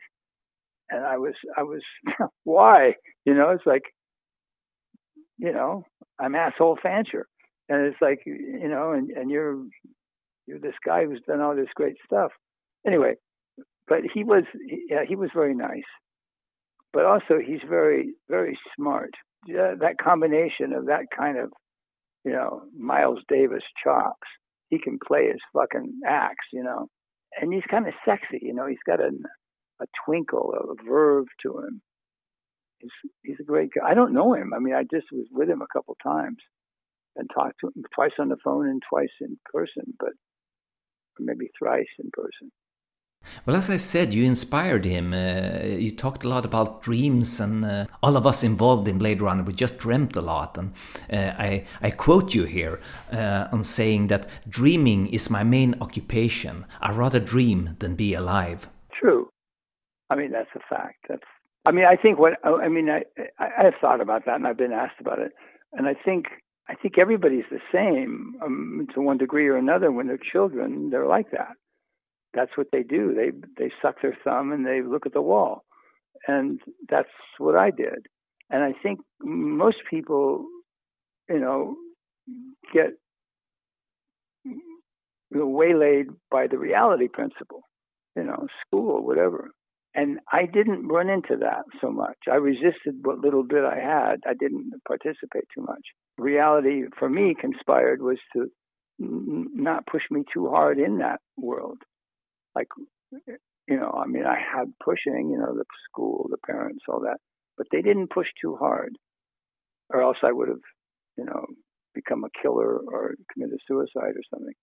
and 0.91 1.05
I 1.05 1.17
was 1.19 1.35
I 1.57 1.63
was 1.63 1.81
why 2.45 2.95
you 3.25 3.35
know 3.35 3.51
it's 3.51 3.67
like 3.67 3.83
you 5.41 5.51
know 5.51 5.83
I'm 6.19 6.35
asshole 6.35 6.77
Fancher, 6.81 7.25
and 7.67 7.85
it's 7.85 8.01
like 8.01 8.21
you 8.25 8.69
know 8.69 8.91
and 8.91 9.09
and 9.09 9.31
you're 9.31 9.57
you're 10.47 10.59
this 10.59 10.75
guy 10.85 11.05
who's 11.05 11.21
done 11.27 11.41
all 11.41 11.55
this 11.55 11.73
great 11.75 11.95
stuff. 12.05 12.31
Anyway, 12.85 13.15
but 13.87 13.99
he 14.13 14.23
was 14.23 14.43
yeah 14.89 15.03
he 15.07 15.15
was 15.15 15.31
very 15.33 15.55
nice, 15.55 15.89
but 16.93 17.05
also 17.05 17.39
he's 17.45 17.61
very 17.67 18.13
very 18.29 18.57
smart. 18.75 19.11
Yeah, 19.47 19.73
that 19.79 19.97
combination 19.97 20.71
of 20.73 20.85
that 20.85 21.05
kind 21.17 21.37
of 21.37 21.51
you 22.23 22.31
know 22.31 22.61
Miles 22.77 23.19
Davis 23.27 23.63
chops, 23.83 24.27
he 24.69 24.77
can 24.77 24.99
play 25.05 25.27
his 25.27 25.41
fucking 25.53 26.01
axe, 26.07 26.45
you 26.53 26.63
know, 26.63 26.87
and 27.39 27.51
he's 27.51 27.63
kind 27.69 27.87
of 27.87 27.93
sexy, 28.05 28.39
you 28.43 28.53
know. 28.53 28.67
He's 28.67 28.85
got 28.85 28.99
a 28.99 29.09
a 29.81 29.85
twinkle, 30.05 30.53
a 30.53 30.83
verve 30.87 31.25
to 31.41 31.57
him. 31.59 31.81
He's 32.81 33.11
he's 33.23 33.39
a 33.39 33.43
great 33.43 33.71
guy. 33.73 33.89
I 33.89 33.93
don't 33.93 34.13
know 34.13 34.33
him. 34.33 34.53
I 34.53 34.59
mean, 34.59 34.73
I 34.73 34.83
just 34.83 35.07
was 35.11 35.27
with 35.31 35.49
him 35.49 35.61
a 35.61 35.67
couple 35.71 35.95
times 36.01 36.37
and 37.15 37.29
talked 37.33 37.59
to 37.61 37.67
him 37.67 37.83
twice 37.93 38.11
on 38.19 38.29
the 38.29 38.37
phone 38.43 38.67
and 38.67 38.81
twice 38.89 39.09
in 39.19 39.37
person, 39.45 39.93
but 39.99 40.13
maybe 41.19 41.51
thrice 41.57 41.85
in 41.99 42.09
person. 42.11 42.51
Well, 43.45 43.55
as 43.55 43.69
I 43.69 43.77
said, 43.77 44.13
you 44.13 44.23
inspired 44.23 44.83
him. 44.83 45.13
Uh, 45.13 45.63
you 45.63 45.91
talked 45.91 46.23
a 46.23 46.27
lot 46.27 46.43
about 46.43 46.81
dreams, 46.81 47.39
and 47.39 47.63
uh, 47.63 47.85
all 48.01 48.17
of 48.17 48.25
us 48.25 48.43
involved 48.43 48.87
in 48.87 48.97
Blade 48.97 49.21
Runner, 49.21 49.43
we 49.43 49.53
just 49.53 49.77
dreamt 49.77 50.15
a 50.15 50.21
lot. 50.21 50.57
And 50.57 50.73
uh, 51.11 51.33
I, 51.37 51.65
I 51.81 51.91
quote 51.91 52.33
you 52.33 52.45
here 52.45 52.79
uh, 53.11 53.47
on 53.51 53.63
saying 53.63 54.07
that 54.07 54.27
dreaming 54.49 55.07
is 55.07 55.29
my 55.29 55.43
main 55.43 55.75
occupation. 55.81 56.65
I 56.81 56.91
rather 56.91 57.19
dream 57.19 57.75
than 57.79 57.95
be 57.95 58.15
alive. 58.15 58.67
True. 58.99 59.29
I 60.09 60.15
mean, 60.15 60.31
that's 60.31 60.49
a 60.55 60.59
fact. 60.67 61.05
That's. 61.07 61.21
I 61.65 61.71
mean, 61.71 61.85
I 61.85 61.95
think 61.95 62.19
what 62.19 62.33
I 62.45 62.67
mean. 62.69 62.89
I 62.89 63.03
I 63.39 63.63
have 63.63 63.75
thought 63.81 64.01
about 64.01 64.25
that, 64.25 64.35
and 64.35 64.47
I've 64.47 64.57
been 64.57 64.73
asked 64.73 64.99
about 64.99 65.19
it, 65.19 65.31
and 65.73 65.87
I 65.87 65.93
think 65.93 66.25
I 66.69 66.75
think 66.75 66.97
everybody's 66.97 67.45
the 67.51 67.59
same 67.71 68.35
um, 68.43 68.87
to 68.95 69.01
one 69.01 69.17
degree 69.17 69.47
or 69.47 69.57
another. 69.57 69.91
When 69.91 70.07
they're 70.07 70.17
children, 70.31 70.89
they're 70.89 71.07
like 71.07 71.31
that 71.31 71.53
that's 72.33 72.51
what 72.55 72.67
they 72.71 72.83
do. 72.83 73.13
They 73.13 73.31
they 73.57 73.71
suck 73.81 74.01
their 74.01 74.17
thumb 74.23 74.51
and 74.51 74.65
they 74.65 74.81
look 74.81 75.05
at 75.05 75.13
the 75.13 75.21
wall, 75.21 75.63
and 76.27 76.59
that's 76.89 77.09
what 77.37 77.55
I 77.55 77.71
did. 77.71 78.07
And 78.49 78.63
I 78.63 78.73
think 78.81 78.99
most 79.21 79.77
people, 79.89 80.45
you 81.29 81.39
know, 81.39 81.75
get 82.73 82.91
you 84.45 84.61
know, 85.31 85.47
waylaid 85.47 86.07
by 86.29 86.47
the 86.47 86.57
reality 86.57 87.07
principle, 87.07 87.61
you 88.15 88.23
know, 88.23 88.47
school, 88.65 89.05
whatever. 89.05 89.51
And 89.93 90.19
I 90.31 90.45
didn't 90.45 90.87
run 90.87 91.09
into 91.09 91.35
that 91.41 91.63
so 91.81 91.91
much. 91.91 92.17
I 92.31 92.35
resisted 92.35 92.95
what 93.01 93.19
little 93.19 93.43
bit 93.43 93.65
I 93.65 93.75
had. 93.75 94.21
I 94.25 94.33
didn't 94.39 94.71
participate 94.87 95.43
too 95.53 95.63
much. 95.63 95.81
Reality 96.17 96.83
for 96.97 97.09
me 97.09 97.35
conspired 97.39 98.01
was 98.01 98.17
to 98.33 98.49
not 98.99 99.85
push 99.87 100.03
me 100.11 100.23
too 100.33 100.49
hard 100.49 100.79
in 100.79 100.99
that 100.99 101.19
world 101.37 101.77
like 102.55 102.67
you 103.67 103.79
know 103.79 103.91
i 104.03 104.05
mean 104.07 104.25
i 104.25 104.37
had 104.37 104.67
pushing 104.83 105.29
you 105.31 105.37
know 105.37 105.55
the 105.55 105.63
school 105.89 106.27
the 106.29 106.37
parents 106.45 106.83
all 106.87 106.99
that 107.01 107.17
but 107.57 107.67
they 107.71 107.81
didn't 107.81 108.09
push 108.09 108.27
too 108.39 108.55
hard 108.55 108.95
or 109.89 110.01
else 110.01 110.17
i 110.23 110.31
would 110.31 110.49
have 110.49 110.65
you 111.17 111.25
know 111.25 111.45
become 111.93 112.23
a 112.23 112.41
killer 112.41 112.77
or 112.77 113.15
committed 113.33 113.59
suicide 113.67 114.13
or 114.15 114.23
something 114.33 114.53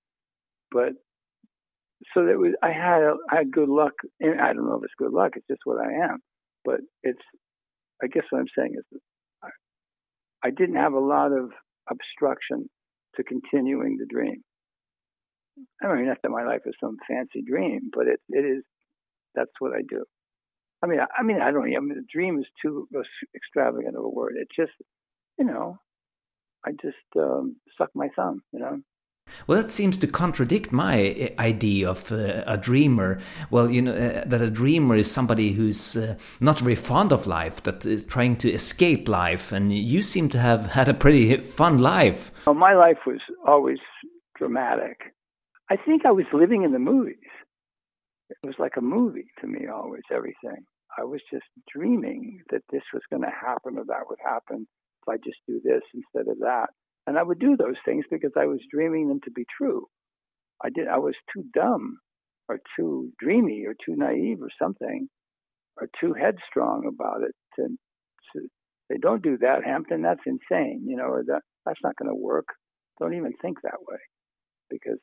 but 0.71 0.93
so 2.14 2.26
that 2.26 2.38
was 2.38 2.55
i 2.62 2.71
had 2.73 3.02
had 3.31 3.50
good 3.52 3.69
luck 3.69 3.93
and 4.21 4.40
i 4.40 4.52
don't 4.52 4.67
know 4.67 4.76
if 4.76 4.85
it's 4.85 4.95
good 4.99 5.12
luck 5.12 5.33
it's 5.37 5.47
just 5.49 5.61
what 5.64 5.78
i 5.85 5.93
am 6.11 6.19
but 6.64 6.81
it's 7.02 7.23
i 8.02 8.07
guess 8.07 8.25
what 8.31 8.40
i'm 8.40 8.47
saying 8.57 8.75
is 8.76 9.00
I, 9.43 9.49
I 10.45 10.50
didn't 10.50 10.76
have 10.76 10.95
a 10.95 11.00
lot 11.00 11.33
of 11.33 11.50
obstruction 11.90 12.69
to 13.17 13.25
continuing 13.25 13.97
the 13.99 14.07
dream 14.07 14.43
I 15.83 15.95
mean, 15.95 16.07
not 16.07 16.19
that 16.23 16.31
my 16.31 16.45
life 16.45 16.62
is 16.67 16.75
some 16.81 16.97
fancy 17.09 17.43
dream, 17.47 17.90
but 17.95 18.07
it 18.07 18.21
it 18.31 18.45
is. 18.45 18.64
That's 19.35 19.50
what 19.59 19.73
I 19.73 19.83
do. 19.88 20.05
I 20.83 20.87
mean, 20.87 21.00
I, 21.00 21.07
I 21.19 21.23
mean, 21.23 21.40
I 21.40 21.50
don't. 21.50 21.64
I 21.64 21.81
mean, 21.81 21.97
the 21.97 22.07
dream 22.12 22.38
is 22.38 22.47
too 22.62 22.88
extravagant 23.35 23.97
of 23.97 24.05
a 24.05 24.09
word. 24.09 24.35
It's 24.37 24.55
just, 24.57 24.73
you 25.38 25.45
know, 25.45 25.78
I 26.64 26.73
just 26.73 26.97
um, 27.17 27.57
suck 27.76 27.90
my 27.95 28.09
thumb. 28.17 28.43
You 28.52 28.61
know. 28.61 28.78
Well, 29.47 29.61
that 29.61 29.71
seems 29.71 29.99
to 29.99 30.07
contradict 30.07 30.73
my 30.73 31.33
uh, 31.39 31.41
idea 31.41 31.91
of 31.91 32.11
uh, 32.13 32.43
a 32.47 32.57
dreamer. 32.57 33.21
Well, 33.51 33.71
you 33.71 33.83
know, 33.83 33.93
uh, 33.93 34.25
that 34.27 34.41
a 34.41 34.51
dreamer 34.51 34.97
is 34.97 35.11
somebody 35.11 35.53
who's 35.53 35.97
uh, 35.97 36.17
not 36.41 36.59
very 36.59 36.75
fond 36.75 37.13
of 37.13 37.27
life, 37.27 37.63
that 37.63 37.87
is 37.87 38.05
trying 38.05 38.37
to 38.39 38.51
escape 38.51 39.09
life. 39.09 39.53
And 39.53 39.73
you 39.73 40.03
seem 40.03 40.29
to 40.31 40.39
have 40.39 40.67
had 40.73 40.89
a 40.89 40.95
pretty 40.95 41.37
fun 41.39 41.79
life. 41.79 42.33
Well, 42.47 42.55
my 42.55 42.75
life 42.75 42.99
was 43.07 43.21
always 43.47 43.79
dramatic. 44.37 45.15
I 45.71 45.77
think 45.77 46.07
I 46.07 46.13
was 46.13 46.27
living 46.33 46.63
in 46.63 46.73
the 46.73 46.79
movies. 46.79 47.17
It 48.31 48.47
was 48.47 48.57
like 48.59 48.77
a 48.77 48.83
movie 48.83 49.31
to 49.41 49.47
me, 49.47 49.67
always, 49.67 50.03
everything. 50.13 50.65
I 50.99 51.05
was 51.05 51.21
just 51.31 51.45
dreaming 51.73 52.41
that 52.51 52.63
this 52.71 52.83
was 52.93 53.03
going 53.11 53.23
to 53.23 53.31
happen 53.31 53.79
or 53.79 53.85
that 53.85 54.09
would 54.09 54.19
happen 54.25 54.67
if 55.03 55.09
I 55.09 55.17
just 55.17 55.39
do 55.47 55.61
this 55.63 55.83
instead 55.95 56.31
of 56.31 56.39
that. 56.41 56.71
And 57.09 57.17
I 57.19 57.23
would 57.23 57.38
do 57.38 57.57
those 57.57 57.77
things 57.87 58.05
because 58.11 58.33
I 58.37 58.45
was 58.45 58.61
dreaming 58.71 59.09
them 59.09 59.21
to 59.25 59.31
be 59.31 59.47
true. 59.57 59.87
I 60.62 60.69
did. 60.69 60.88
I 60.88 60.99
was 60.99 61.15
too 61.35 61.43
dumb, 61.55 61.97
or 62.50 62.59
too 62.77 63.11
dreamy, 63.19 63.65
or 63.67 63.73
too 63.73 63.97
naive, 63.97 64.43
or 64.43 64.50
something, 64.61 65.09
or 65.81 65.88
too 65.99 66.12
headstrong 66.12 66.85
about 66.87 67.23
it 67.23 67.35
to. 67.57 67.69
to 68.33 68.49
they 68.91 68.99
don't 68.99 69.23
do 69.23 69.38
that, 69.38 69.65
Hampton. 69.65 70.03
That's 70.03 70.21
insane. 70.27 70.85
You 70.87 70.99
know, 70.99 71.05
or 71.05 71.25
that 71.29 71.41
that's 71.65 71.81
not 71.83 71.97
going 71.97 72.11
to 72.11 72.15
work. 72.15 72.49
Don't 73.00 73.15
even 73.15 73.33
think 73.41 73.62
that 73.62 73.81
way, 73.88 74.00
because 74.69 74.99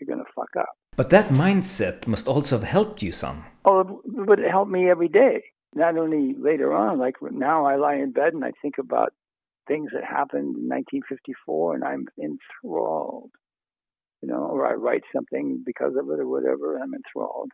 you're 0.00 0.12
going 0.12 0.24
to 0.24 0.32
fuck 0.34 0.56
up. 0.58 0.74
But 0.96 1.10
that 1.10 1.28
mindset 1.28 2.08
must 2.08 2.26
also 2.26 2.58
have 2.58 2.66
helped 2.66 3.00
you 3.00 3.12
some. 3.12 3.44
Oh, 3.64 4.02
but 4.26 4.40
it 4.40 4.50
helped 4.50 4.72
me 4.72 4.90
every 4.90 5.08
day. 5.08 5.44
Not 5.72 5.96
only 5.96 6.34
later 6.36 6.74
on, 6.74 6.98
like 6.98 7.14
now 7.22 7.64
I 7.64 7.76
lie 7.76 7.94
in 7.94 8.10
bed 8.10 8.32
and 8.32 8.44
I 8.44 8.50
think 8.60 8.74
about 8.78 9.12
things 9.66 9.90
that 9.92 10.04
happened 10.04 10.56
in 10.56 10.68
1954 10.68 11.74
and 11.76 11.84
I'm 11.84 12.06
enthralled. 12.18 13.30
You 14.22 14.28
know, 14.28 14.44
or 14.44 14.66
I 14.66 14.72
write 14.72 15.02
something 15.14 15.62
because 15.66 15.92
of 16.00 16.08
it 16.08 16.20
or 16.20 16.26
whatever, 16.26 16.78
I'm 16.78 16.94
enthralled. 16.94 17.50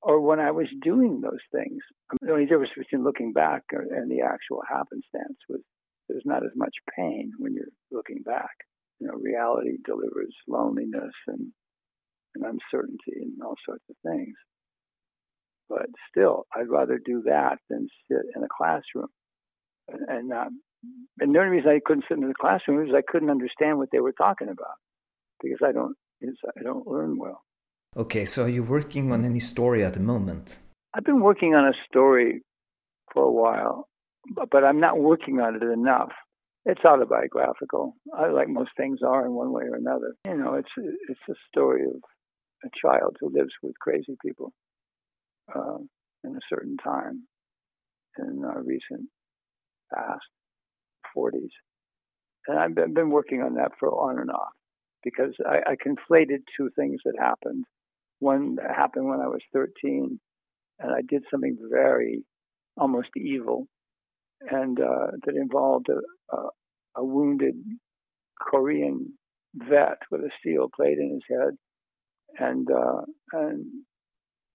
Or 0.00 0.20
when 0.20 0.40
I 0.40 0.50
was 0.50 0.68
doing 0.82 1.20
those 1.20 1.44
things, 1.52 1.80
um, 2.10 2.18
the 2.20 2.32
only 2.32 2.46
difference 2.46 2.72
between 2.76 3.04
looking 3.04 3.32
back 3.32 3.62
and 3.72 4.10
the 4.10 4.22
actual 4.22 4.62
happenstance 4.68 5.38
was 5.48 5.60
there's 6.08 6.24
not 6.24 6.44
as 6.44 6.52
much 6.56 6.74
pain 6.96 7.32
when 7.38 7.54
you're 7.54 7.72
looking 7.90 8.22
back. 8.24 8.52
You 9.00 9.08
know, 9.08 9.14
reality 9.14 9.76
delivers 9.84 10.34
loneliness 10.48 11.12
and 11.26 11.52
and 12.34 12.44
uncertainty 12.44 13.22
and 13.22 13.42
all 13.44 13.54
sorts 13.64 13.84
of 13.88 13.96
things. 14.04 14.34
But 15.68 15.86
still, 16.10 16.44
I'd 16.54 16.68
rather 16.68 17.00
do 17.04 17.22
that 17.26 17.58
than 17.70 17.88
sit 18.10 18.22
in 18.36 18.42
a 18.42 18.48
classroom 18.54 19.08
and, 19.88 20.00
and 20.08 20.28
not. 20.28 20.48
And 21.20 21.34
the 21.34 21.38
only 21.38 21.56
reason 21.56 21.70
I 21.70 21.80
couldn't 21.84 22.04
sit 22.08 22.18
in 22.18 22.26
the 22.26 22.34
classroom 22.34 22.86
is 22.86 22.94
I 22.94 23.02
couldn't 23.06 23.30
understand 23.30 23.78
what 23.78 23.88
they 23.92 24.00
were 24.00 24.12
talking 24.12 24.48
about 24.48 24.76
because 25.42 25.60
I 25.64 25.72
don't 25.72 25.96
I 26.58 26.62
don't 26.62 26.86
learn 26.86 27.18
well. 27.18 27.42
Okay, 27.96 28.24
so 28.24 28.44
are 28.44 28.48
you 28.48 28.64
working 28.64 29.12
on 29.12 29.24
any 29.24 29.40
story 29.40 29.84
at 29.84 29.94
the 29.94 30.00
moment? 30.00 30.58
I've 30.94 31.04
been 31.04 31.20
working 31.20 31.54
on 31.54 31.66
a 31.66 31.72
story 31.88 32.42
for 33.12 33.22
a 33.24 33.30
while, 33.30 33.88
but 34.50 34.64
I'm 34.64 34.80
not 34.80 34.98
working 34.98 35.40
on 35.40 35.56
it 35.56 35.62
enough. 35.62 36.10
It's 36.64 36.84
autobiographical, 36.84 37.94
I, 38.16 38.28
like 38.28 38.48
most 38.48 38.70
things 38.76 39.00
are 39.06 39.26
in 39.26 39.32
one 39.32 39.52
way 39.52 39.64
or 39.64 39.76
another. 39.76 40.14
You 40.26 40.36
know, 40.36 40.54
it's 40.54 40.70
it's 41.08 41.20
a 41.28 41.34
story 41.48 41.84
of 41.84 42.00
a 42.64 42.68
child 42.80 43.16
who 43.20 43.28
lives 43.28 43.52
with 43.62 43.78
crazy 43.78 44.16
people 44.24 44.52
uh, 45.54 45.78
in 46.24 46.34
a 46.34 46.46
certain 46.48 46.76
time 46.78 47.24
in 48.18 48.44
our 48.44 48.62
recent 48.62 49.08
past, 49.92 50.24
40s. 51.16 51.50
And 52.46 52.58
I've 52.58 52.74
been, 52.74 53.10
working 53.10 53.40
on 53.40 53.54
that 53.54 53.72
for 53.80 53.88
on 53.88 54.18
and 54.18 54.30
off 54.30 54.52
because 55.02 55.34
I, 55.46 55.72
I 55.72 55.74
conflated 55.76 56.42
two 56.56 56.70
things 56.76 57.00
that 57.04 57.14
happened. 57.18 57.64
One 58.18 58.56
happened 58.74 59.08
when 59.08 59.20
I 59.20 59.28
was 59.28 59.40
13, 59.52 60.20
and 60.78 60.92
I 60.92 61.00
did 61.08 61.22
something 61.30 61.56
very 61.70 62.24
almost 62.76 63.08
evil, 63.16 63.66
and 64.40 64.78
uh, 64.78 65.12
that 65.24 65.36
involved 65.36 65.86
a, 65.88 66.36
a, 66.36 66.48
a 66.96 67.04
wounded 67.04 67.54
Korean 68.38 69.14
vet 69.54 69.98
with 70.10 70.20
a 70.20 70.30
steel 70.40 70.68
plate 70.76 70.98
in 70.98 71.12
his 71.12 71.22
head 71.30 71.54
and 72.38 72.68
uh, 72.70 73.02
and 73.32 73.66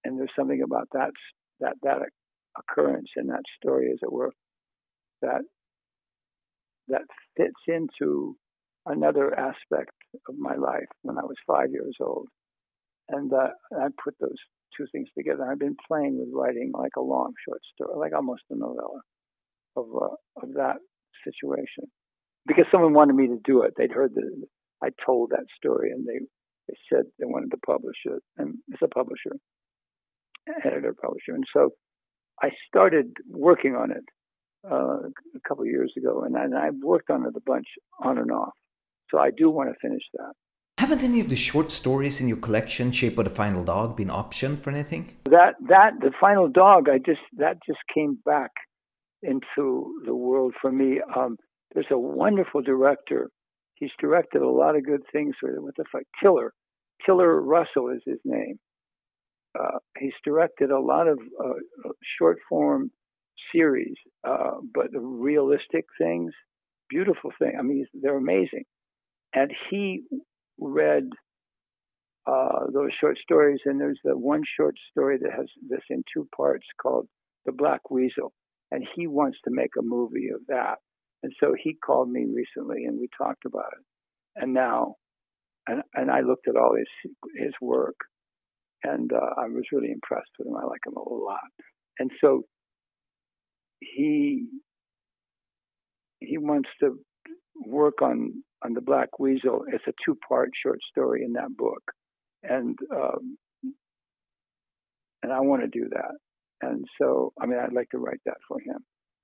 and 0.03 0.19
there's 0.19 0.31
something 0.37 0.61
about 0.63 0.87
that 0.93 1.11
that 1.59 1.75
that 1.83 1.99
occurrence 2.57 3.09
in 3.15 3.27
that 3.27 3.43
story, 3.57 3.89
as 3.91 3.99
it 4.01 4.11
were, 4.11 4.31
that 5.21 5.41
that 6.89 7.03
fits 7.37 7.61
into 7.67 8.35
another 8.85 9.37
aspect 9.37 9.91
of 10.27 10.35
my 10.37 10.55
life 10.55 10.87
when 11.03 11.17
I 11.17 11.23
was 11.23 11.35
five 11.47 11.71
years 11.71 11.95
old, 11.99 12.27
and 13.09 13.31
uh, 13.33 13.49
I 13.77 13.87
put 14.03 14.15
those 14.19 14.37
two 14.75 14.85
things 14.91 15.07
together. 15.17 15.43
I've 15.49 15.59
been 15.59 15.77
playing 15.87 16.19
with 16.19 16.29
writing 16.33 16.71
like 16.73 16.95
a 16.97 17.01
long 17.01 17.33
short 17.47 17.61
story, 17.73 17.97
like 17.97 18.13
almost 18.15 18.43
a 18.49 18.55
novella 18.55 19.01
of 19.75 19.85
uh, 19.95 20.15
of 20.43 20.53
that 20.55 20.77
situation, 21.23 21.85
because 22.47 22.65
someone 22.71 22.93
wanted 22.93 23.15
me 23.15 23.27
to 23.27 23.39
do 23.43 23.63
it. 23.63 23.73
They'd 23.77 23.91
heard 23.91 24.15
that 24.15 24.45
I 24.83 24.89
told 25.05 25.31
that 25.31 25.45
story, 25.57 25.91
and 25.91 26.07
they 26.07 26.19
they 26.67 26.75
said 26.91 27.03
they 27.19 27.25
wanted 27.25 27.51
to 27.51 27.57
publish 27.65 27.97
it, 28.05 28.21
and 28.37 28.55
it's 28.69 28.81
a 28.81 28.87
publisher, 28.87 29.35
editor, 30.65 30.95
publisher, 30.99 31.33
and 31.33 31.45
so 31.53 31.71
I 32.41 32.49
started 32.67 33.11
working 33.29 33.75
on 33.75 33.91
it 33.91 34.03
uh, 34.69 34.99
a 35.35 35.39
couple 35.47 35.63
of 35.63 35.69
years 35.69 35.93
ago, 35.97 36.23
and, 36.23 36.35
I, 36.37 36.43
and 36.45 36.57
I've 36.57 36.75
worked 36.83 37.09
on 37.09 37.25
it 37.25 37.33
a 37.35 37.41
bunch 37.45 37.67
on 38.03 38.17
and 38.17 38.31
off. 38.31 38.53
So 39.11 39.17
I 39.17 39.31
do 39.35 39.49
want 39.49 39.69
to 39.69 39.75
finish 39.81 40.03
that. 40.13 40.33
Haven't 40.77 41.03
any 41.03 41.19
of 41.19 41.29
the 41.29 41.35
short 41.35 41.71
stories 41.71 42.21
in 42.21 42.27
your 42.29 42.37
collection, 42.37 42.91
Shape 42.91 43.17
of 43.17 43.25
the 43.25 43.29
Final 43.29 43.65
Dog, 43.65 43.97
been 43.97 44.07
optioned 44.07 44.59
for 44.59 44.69
anything? 44.69 45.17
That 45.25 45.55
that 45.67 45.91
the 45.99 46.11
Final 46.21 46.47
Dog, 46.47 46.87
I 46.87 46.99
just 46.99 47.19
that 47.37 47.57
just 47.65 47.79
came 47.93 48.17
back 48.25 48.51
into 49.21 49.93
the 50.05 50.15
world 50.15 50.53
for 50.61 50.71
me. 50.71 51.01
Um, 51.15 51.35
there's 51.73 51.91
a 51.91 51.99
wonderful 51.99 52.61
director. 52.61 53.29
He's 53.75 53.91
directed 53.99 54.41
a 54.41 54.49
lot 54.49 54.77
of 54.77 54.85
good 54.85 55.01
things 55.11 55.35
with 55.41 55.55
What 55.57 55.75
the 55.75 55.83
fuck? 55.91 56.03
Tiller. 56.21 56.53
Tiller 57.05 57.41
Russell 57.41 57.89
is 57.89 58.01
his 58.05 58.19
name. 58.23 58.57
Uh, 59.59 59.79
he's 59.97 60.13
directed 60.23 60.71
a 60.71 60.79
lot 60.79 61.07
of 61.07 61.19
uh, 61.43 61.89
short 62.17 62.37
form 62.47 62.91
series, 63.53 63.95
uh, 64.27 64.57
but 64.73 64.91
the 64.91 64.99
realistic 64.99 65.85
things, 65.99 66.33
beautiful 66.89 67.31
things. 67.39 67.55
I 67.57 67.61
mean, 67.61 67.85
they're 67.93 68.17
amazing. 68.17 68.65
And 69.33 69.51
he 69.69 70.03
read 70.59 71.09
uh, 72.27 72.65
those 72.73 72.91
short 72.99 73.17
stories, 73.17 73.59
and 73.65 73.79
there's 73.79 73.99
the 74.03 74.17
one 74.17 74.43
short 74.57 74.75
story 74.91 75.17
that 75.21 75.31
has 75.31 75.47
this 75.69 75.81
in 75.89 76.03
two 76.13 76.27
parts 76.35 76.65
called 76.81 77.07
The 77.45 77.51
Black 77.51 77.89
Weasel, 77.89 78.33
and 78.71 78.85
he 78.95 79.07
wants 79.07 79.37
to 79.45 79.51
make 79.51 79.71
a 79.77 79.83
movie 79.83 80.29
of 80.33 80.41
that. 80.47 80.75
And 81.23 81.33
so 81.39 81.53
he 81.61 81.73
called 81.73 82.09
me 82.09 82.25
recently, 82.25 82.85
and 82.85 82.99
we 82.99 83.09
talked 83.17 83.45
about 83.45 83.73
it. 83.73 83.85
And 84.35 84.53
now, 84.53 84.95
and 85.67 85.81
and 85.93 86.09
I 86.09 86.21
looked 86.21 86.47
at 86.47 86.55
all 86.55 86.75
his 86.75 87.11
his 87.35 87.53
work, 87.61 87.95
and 88.83 89.11
uh, 89.11 89.33
I 89.37 89.47
was 89.47 89.63
really 89.71 89.91
impressed 89.91 90.31
with 90.37 90.47
him. 90.47 90.55
I 90.55 90.65
like 90.65 90.85
him 90.85 90.95
a 90.95 91.09
lot. 91.09 91.39
And 91.99 92.11
so 92.21 92.43
he 93.79 94.47
he 96.19 96.37
wants 96.37 96.69
to 96.81 96.97
work 97.65 98.01
on 98.01 98.43
on 98.63 98.73
the 98.73 98.81
Black 98.81 99.19
Weasel. 99.19 99.63
It's 99.71 99.87
a 99.87 99.93
two 100.05 100.17
part 100.27 100.49
short 100.63 100.79
story 100.91 101.23
in 101.23 101.33
that 101.33 101.55
book, 101.57 101.83
and 102.43 102.77
um, 102.95 103.37
and 105.23 105.31
I 105.31 105.39
want 105.41 105.61
to 105.61 105.67
do 105.67 105.87
that. 105.91 106.15
And 106.61 106.85
so, 106.99 107.31
I 107.41 107.45
mean, 107.45 107.57
I'd 107.57 107.73
like 107.73 107.89
to 107.91 107.97
write 107.97 108.19
that 108.25 108.37
for 108.47 108.59
him. 108.59 108.79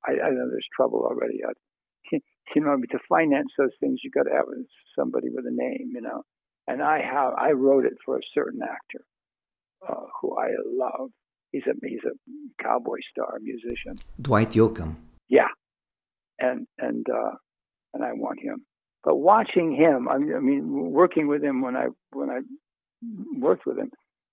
I, 0.05 0.11
I 0.11 0.29
know 0.29 0.47
there's 0.49 0.67
trouble 0.75 1.05
already. 1.05 1.39
I, 1.45 1.51
you 2.55 2.61
know, 2.61 2.77
to 2.77 2.99
finance 3.09 3.49
those 3.57 3.71
things, 3.79 3.99
you 4.03 4.11
got 4.11 4.23
to 4.23 4.35
have 4.35 4.45
somebody 4.97 5.27
with 5.29 5.45
a 5.45 5.51
name, 5.51 5.91
you 5.93 6.01
know. 6.01 6.23
And 6.67 6.81
I 6.81 7.01
have, 7.01 7.33
I 7.37 7.51
wrote 7.51 7.85
it 7.85 7.93
for 8.05 8.17
a 8.17 8.31
certain 8.33 8.61
actor 8.63 9.03
uh, 9.87 10.05
who 10.21 10.37
I 10.37 10.49
love. 10.65 11.09
He's 11.55 11.67
a 11.67 11.87
he's 11.87 12.03
a 12.03 12.15
cowboy 12.61 12.97
star 13.11 13.39
musician. 13.41 13.95
Dwight 14.21 14.51
Yoakam. 14.51 14.95
Yeah, 15.29 15.47
and 16.37 16.67
and 16.77 17.05
uh, 17.09 17.35
and 17.93 18.03
I 18.03 18.11
want 18.11 18.41
him. 18.41 18.65
But 19.05 19.15
watching 19.15 19.73
him, 19.73 20.09
I 20.09 20.17
mean, 20.17 20.35
I 20.35 20.39
mean, 20.39 20.63
working 20.91 21.27
with 21.27 21.41
him 21.41 21.61
when 21.61 21.77
I 21.77 21.87
when 22.11 22.29
I 22.29 22.39
worked 23.39 23.65
with 23.65 23.77
him, 23.77 23.89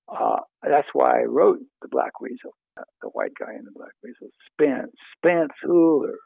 uh, 0.09 0.41
that's 0.63 0.89
why 0.95 1.21
I 1.21 1.25
wrote 1.25 1.61
the 1.81 1.89
Black 1.89 2.21
Weasel, 2.21 2.55
uh, 2.77 2.83
the 3.03 3.11
white 3.11 3.35
guy 3.39 3.53
in 3.57 3.65
the 3.67 3.71
Black 3.73 3.93
Weasel, 4.03 4.31
Spence 4.51 4.91
Spence 5.17 5.53
Hooler. 5.65 6.17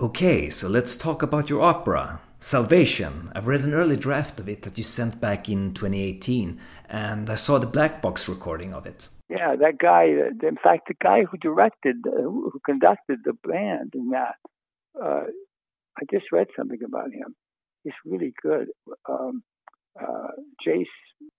Okay, 0.00 0.50
so 0.50 0.68
let's 0.68 0.96
talk 0.96 1.22
about 1.22 1.50
your 1.50 1.62
opera, 1.62 2.20
Salvation. 2.38 3.32
I've 3.34 3.48
read 3.48 3.62
an 3.62 3.74
early 3.74 3.96
draft 3.96 4.38
of 4.38 4.48
it 4.48 4.62
that 4.62 4.78
you 4.78 4.84
sent 4.84 5.20
back 5.20 5.48
in 5.48 5.74
2018, 5.74 6.60
and 6.88 7.28
I 7.28 7.34
saw 7.34 7.58
the 7.58 7.66
black 7.66 8.02
box 8.02 8.28
recording 8.28 8.72
of 8.72 8.86
it. 8.86 9.08
Yeah, 9.34 9.56
that 9.56 9.78
guy. 9.78 10.04
In 10.04 10.56
fact, 10.62 10.88
the 10.88 10.94
guy 11.02 11.24
who 11.24 11.36
directed, 11.38 11.96
uh, 12.06 12.22
who 12.22 12.52
conducted 12.64 13.18
the 13.24 13.32
band 13.42 13.92
in 13.94 14.10
that, 14.10 14.36
uh, 15.02 15.24
I 15.98 16.02
just 16.12 16.26
read 16.30 16.46
something 16.56 16.78
about 16.84 17.12
him. 17.12 17.34
He's 17.82 17.94
really 18.04 18.32
good. 18.42 18.68
Um, 19.08 19.42
uh, 20.00 20.28
Jayce 20.66 20.86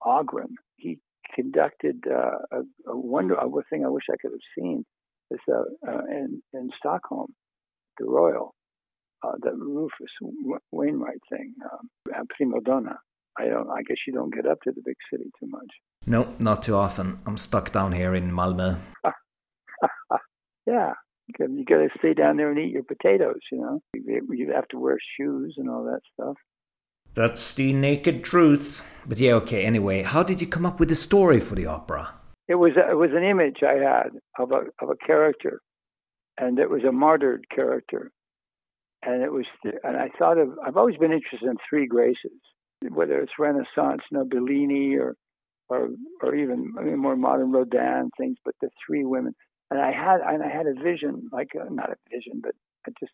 Ogren. 0.06 0.56
He 0.76 1.00
conducted 1.34 2.04
uh, 2.10 2.40
a, 2.52 2.92
a 2.92 2.98
wonderful 2.98 3.62
thing 3.70 3.86
I 3.86 3.90
wish 3.90 4.06
I 4.12 4.18
could 4.22 4.32
have 4.32 4.50
seen. 4.58 4.86
Is 5.32 5.40
uh, 5.52 5.64
uh, 5.90 6.02
in 6.10 6.42
in 6.54 6.70
Stockholm, 6.78 7.34
the 7.98 8.06
Royal, 8.06 8.54
uh, 9.24 9.34
the 9.42 9.52
Rufus 9.54 10.12
Wainwright 10.72 11.22
thing, 11.32 11.54
um, 11.72 12.26
Prima 12.38 12.62
Donna. 12.62 12.98
I 13.38 13.46
don't. 13.46 13.70
I 13.70 13.82
guess 13.84 13.98
you 14.08 14.14
don't 14.14 14.34
get 14.34 14.46
up 14.46 14.62
to 14.62 14.72
the 14.72 14.82
big 14.86 14.96
city 15.12 15.30
too 15.40 15.48
much. 15.48 15.68
No, 16.08 16.34
not 16.40 16.64
too 16.64 16.76
often. 16.76 17.20
I'm 17.26 17.38
stuck 17.38 17.72
down 17.72 17.92
here 17.92 18.16
in 18.16 18.32
Malmö. 18.32 18.78
yeah, 20.66 20.94
you 21.40 21.66
got 21.66 21.78
to 21.78 21.90
stay 21.98 22.14
down 22.14 22.38
there 22.38 22.50
and 22.50 22.60
eat 22.60 22.72
your 22.72 22.84
potatoes. 22.84 23.40
You 23.52 23.60
know, 23.60 23.82
you 23.94 24.52
have 24.54 24.68
to 24.70 24.80
wear 24.80 24.98
shoes 25.18 25.56
and 25.58 25.70
all 25.70 25.84
that 25.86 26.02
stuff. 26.14 26.36
That's 27.16 27.54
the 27.54 27.72
naked 27.74 28.24
truth. 28.24 28.84
But 29.06 29.20
yeah, 29.20 29.34
okay. 29.36 29.66
Anyway, 29.66 30.04
how 30.04 30.22
did 30.22 30.42
you 30.42 30.48
come 30.48 30.66
up 30.66 30.80
with 30.80 30.90
the 30.90 30.96
story 30.96 31.40
for 31.40 31.56
the 31.56 31.66
opera? 31.66 32.14
It 32.48 32.56
was 32.56 32.74
it 32.76 32.96
was 32.96 33.12
an 33.14 33.24
image 33.24 33.64
I 33.64 33.76
had 33.76 34.10
of 34.38 34.52
a 34.52 34.66
of 34.82 34.90
a 34.90 35.06
character, 35.08 35.62
and 36.38 36.60
it 36.60 36.70
was 36.70 36.84
a 36.84 36.92
martyred 36.92 37.46
character, 37.54 38.12
and 39.04 39.24
it 39.24 39.32
was 39.32 39.46
and 39.64 39.98
I 39.98 40.10
thought 40.20 40.38
of 40.38 40.50
I've 40.64 40.78
always 40.78 40.98
been 40.98 41.14
interested 41.14 41.50
in 41.50 41.58
three 41.68 41.88
graces, 41.88 42.40
whether 42.92 43.20
it's 43.22 43.34
Renaissance, 43.40 44.02
Bellini 44.12 44.96
or 44.96 45.16
or 45.70 45.90
or 46.22 46.36
even 46.36 46.74
I 46.80 46.84
mean, 46.84 46.98
more 46.98 47.16
modern 47.16 47.52
Rodin 47.52 48.10
things, 48.18 48.38
but 48.44 48.56
the 48.62 48.70
three 48.86 49.04
women 49.06 49.34
and 49.72 49.80
I 49.80 49.92
had 49.92 50.22
and 50.22 50.44
I 50.44 50.50
had 50.50 50.68
a 50.68 50.82
vision, 50.82 51.30
like 51.32 51.50
a, 51.56 51.72
not 51.72 51.92
a 51.92 51.96
vision, 52.10 52.42
but 52.42 52.54
I 52.88 52.92
just 53.00 53.12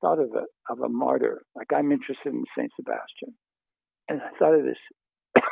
thought 0.00 0.18
of 0.18 0.30
a 0.34 0.44
of 0.72 0.80
a 0.80 0.88
martyr. 0.88 1.42
Like 1.54 1.68
I'm 1.74 1.92
interested 1.92 2.32
in 2.32 2.44
Saint 2.56 2.72
Sebastian, 2.76 3.34
and 4.08 4.20
I 4.20 4.36
thought 4.38 4.54
of 4.54 4.64
this 4.64 4.78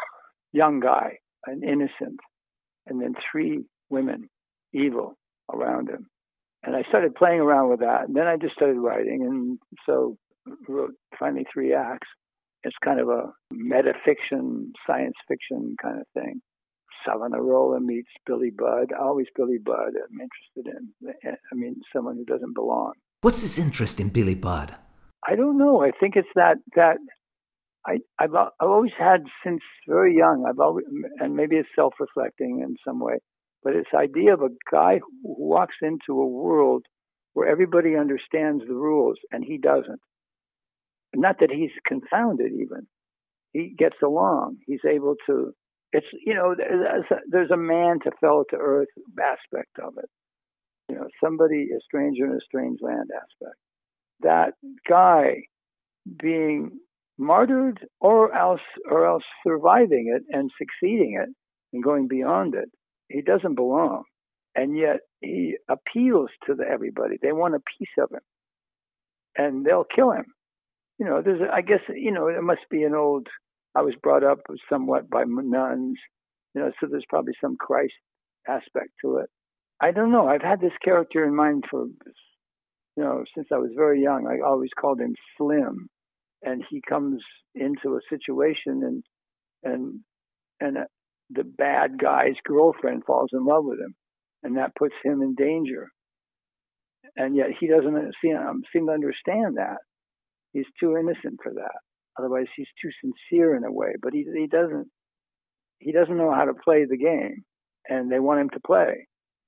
young 0.53 0.81
guy, 0.81 1.19
an 1.47 1.63
innocent, 1.63 2.21
and 2.87 3.01
then 3.01 3.15
three 3.31 3.65
women, 3.89 4.29
evil, 4.73 5.17
around 5.53 5.89
him. 5.89 6.07
And 6.63 6.77
I 6.77 6.83
started 6.89 7.15
playing 7.15 7.41
around 7.41 7.71
with 7.71 7.81
that, 7.81 8.07
and 8.07 8.15
then 8.15 8.27
I 8.27 8.37
just 8.37 8.55
started 8.55 8.79
writing, 8.79 9.23
and 9.23 9.59
so 9.87 10.17
wrote 10.69 10.95
finally 11.19 11.47
three 11.53 11.73
acts. 11.73 12.09
It's 12.65 12.77
kind 12.85 13.01
of 13.01 13.09
a 13.09 13.33
metafiction, 13.53 14.73
science 14.87 15.15
fiction 15.29 15.77
kind 15.83 16.01
of 16.01 16.07
thing. 16.15 16.41
Savonarola 17.07 17.81
meets 17.81 18.11
Billy 18.27 18.51
Budd. 18.51 18.93
Always 18.93 19.27
Billy 19.35 19.59
Budd. 19.65 19.93
I'm 19.97 20.21
interested 20.21 20.79
in. 20.79 21.11
Eh, 21.25 21.31
I 21.31 21.55
mean, 21.55 21.77
someone 21.95 22.17
who 22.17 22.25
doesn't 22.25 22.55
belong. 22.55 22.93
What's 23.23 23.41
this 23.41 23.59
interest 23.59 24.01
in 24.01 24.11
Billy 24.11 24.35
Budd? 24.35 24.75
I 25.27 25.37
don't 25.37 25.59
know. 25.59 25.83
I 25.83 25.91
think 25.99 26.17
it's 26.17 26.29
that 26.35 26.57
that 26.77 26.99
I 27.87 27.99
I've, 28.19 28.35
I've 28.35 28.69
always 28.69 28.93
had 28.99 29.21
since 29.45 29.61
very 29.89 30.17
young. 30.17 30.45
I've 30.49 30.59
always 30.59 30.85
and 31.19 31.35
maybe 31.35 31.57
it's 31.57 31.69
self-reflecting 31.75 32.61
in 32.63 32.77
some 32.87 33.01
way, 33.01 33.19
but 33.63 33.75
it's 33.75 33.91
idea 33.95 34.35
of 34.35 34.43
a 34.43 34.49
guy 34.71 34.99
who 34.99 35.35
walks 35.39 35.77
into 35.83 36.21
a 36.21 36.27
world 36.27 36.85
where 37.35 37.49
everybody 37.49 37.97
understands 37.97 38.63
the 38.67 38.75
rules 38.75 39.17
and 39.31 39.45
he 39.45 39.59
doesn't. 39.59 40.01
Not 41.15 41.37
that 41.41 41.51
he's 41.51 41.71
confounded 41.87 42.53
even. 42.53 42.87
He 43.53 43.75
gets 43.77 43.97
along. 44.03 44.59
He's 44.67 44.85
able 44.89 45.17
to 45.27 45.53
it's 45.93 46.07
you 46.25 46.35
know 46.35 46.55
there's 46.57 47.05
a, 47.11 47.17
there's 47.29 47.51
a 47.51 47.57
man 47.57 47.99
to 48.05 48.13
fell 48.21 48.45
to 48.51 48.57
earth 48.57 48.89
aspect 49.21 49.79
of 49.83 49.95
it. 49.99 50.09
You 50.89 50.97
know 50.97 51.09
somebody 51.23 51.69
a 51.77 51.81
stranger 51.85 52.27
in 52.27 52.33
a 52.33 52.45
strange 52.45 52.79
land 52.81 53.11
aspect. 53.15 53.57
That 54.21 54.53
guy 54.89 55.43
being 56.23 56.79
martyred 57.19 57.81
or 58.01 58.35
else 58.35 58.61
or 58.89 59.07
else 59.07 59.25
surviving 59.47 60.15
it 60.17 60.23
and 60.35 60.51
succeeding 60.59 61.19
it 61.21 61.29
and 61.73 61.83
going 61.83 62.09
beyond 62.09 62.55
it 62.55 62.71
he 63.11 63.23
doesn't 63.23 63.55
belong. 63.57 64.05
And 64.55 64.77
yet 64.77 64.99
he 65.21 65.57
appeals 65.69 66.31
to 66.47 66.55
the, 66.55 66.65
everybody. 66.65 67.17
They 67.21 67.33
want 67.33 67.55
a 67.55 67.61
piece 67.79 67.89
of 67.99 68.11
him. 68.11 68.21
And 69.37 69.65
they'll 69.65 69.85
kill 69.95 70.13
him 70.13 70.27
you 71.01 71.07
know 71.07 71.23
there's 71.25 71.41
i 71.53 71.61
guess 71.61 71.81
you 71.95 72.13
know 72.13 72.29
it 72.29 72.43
must 72.43 72.63
be 72.71 72.85
an 72.85 72.95
old 72.95 73.27
I 73.75 73.83
was 73.83 73.95
brought 74.03 74.25
up 74.25 74.41
somewhat 74.69 75.09
by 75.09 75.25
nuns, 75.27 75.99
you 76.55 76.61
know, 76.61 76.73
so 76.81 76.89
there's 76.91 77.05
probably 77.09 77.35
some 77.41 77.57
Christ 77.57 77.95
aspect 78.49 78.91
to 79.05 79.19
it. 79.19 79.31
I 79.81 79.93
don't 79.93 80.13
know. 80.13 80.27
I've 80.27 80.43
had 80.43 80.61
this 80.61 80.73
character 80.85 81.25
in 81.25 81.35
mind 81.35 81.65
for, 81.71 81.85
you 81.85 83.03
know, 83.05 83.25
since 83.35 83.49
I 83.53 83.59
was 83.59 83.71
very 83.77 84.03
young. 84.03 84.27
I 84.27 84.47
always 84.47 84.71
called 84.79 85.01
him 85.01 85.15
Slim, 85.37 85.89
and 86.43 86.65
he 86.69 86.83
comes 86.87 87.23
into 87.55 87.97
a 87.97 88.01
situation 88.09 88.83
and 88.83 89.05
and 89.63 90.01
and 90.61 90.79
uh, 90.79 90.85
the 91.31 91.45
bad 91.45 91.99
guy's 91.99 92.35
girlfriend 92.45 93.05
falls 93.07 93.31
in 93.33 93.45
love 93.45 93.65
with 93.65 93.79
him, 93.79 93.95
and 94.43 94.57
that 94.57 94.75
puts 94.75 94.95
him 95.05 95.23
in 95.23 95.35
danger. 95.35 95.89
And 97.17 97.37
yet 97.37 97.49
he 97.59 97.67
doesn't 97.67 98.15
seem, 98.23 98.37
seem 98.73 98.87
to 98.87 98.93
understand 98.93 99.57
that. 99.57 99.79
He's 100.53 100.67
too 100.79 100.97
innocent 100.97 101.41
for 101.43 101.53
that. 101.55 101.79
Otherwise, 102.19 102.47
he's 102.57 102.69
too 102.83 102.91
sincere 103.01 103.57
in 103.57 103.65
a 103.65 103.73
way. 103.73 103.95
But 104.03 104.13
he 104.13 104.27
he 104.35 104.47
doesn't 104.47 104.89
he 105.79 105.93
doesn't 105.93 106.17
know 106.17 106.33
how 106.33 106.45
to 106.45 106.55
play 106.55 106.85
the 106.85 106.97
game, 106.97 107.45
and 107.89 108.11
they 108.11 108.21
want 108.21 108.41
him 108.41 108.51
to 108.51 108.61
play, 108.61 109.07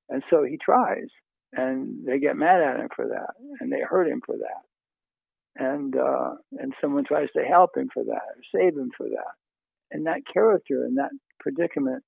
and 0.09 0.23
so 0.31 0.45
he 0.45 0.59
tries, 0.59 1.09
and 1.53 2.07
they 2.07 2.19
get 2.19 2.37
mad 2.37 2.63
at 2.63 2.81
him 2.81 2.89
for 2.95 3.09
that, 3.09 3.35
and 3.61 3.71
they 3.73 3.81
hurt 3.81 4.09
him 4.09 4.21
for 4.25 4.37
that, 4.39 5.63
and 5.63 5.97
uh, 5.97 6.35
and 6.59 6.73
someone 6.81 7.05
tries 7.05 7.29
to 7.37 7.43
help 7.45 7.77
him 7.77 7.89
for 7.93 8.05
that, 8.05 8.13
or 8.13 8.43
save 8.55 8.77
him 8.77 8.91
for 8.97 9.09
that, 9.09 9.35
and 9.91 10.07
that 10.07 10.23
character 10.33 10.85
and 10.85 10.97
that 10.99 11.11
predicament, 11.41 12.03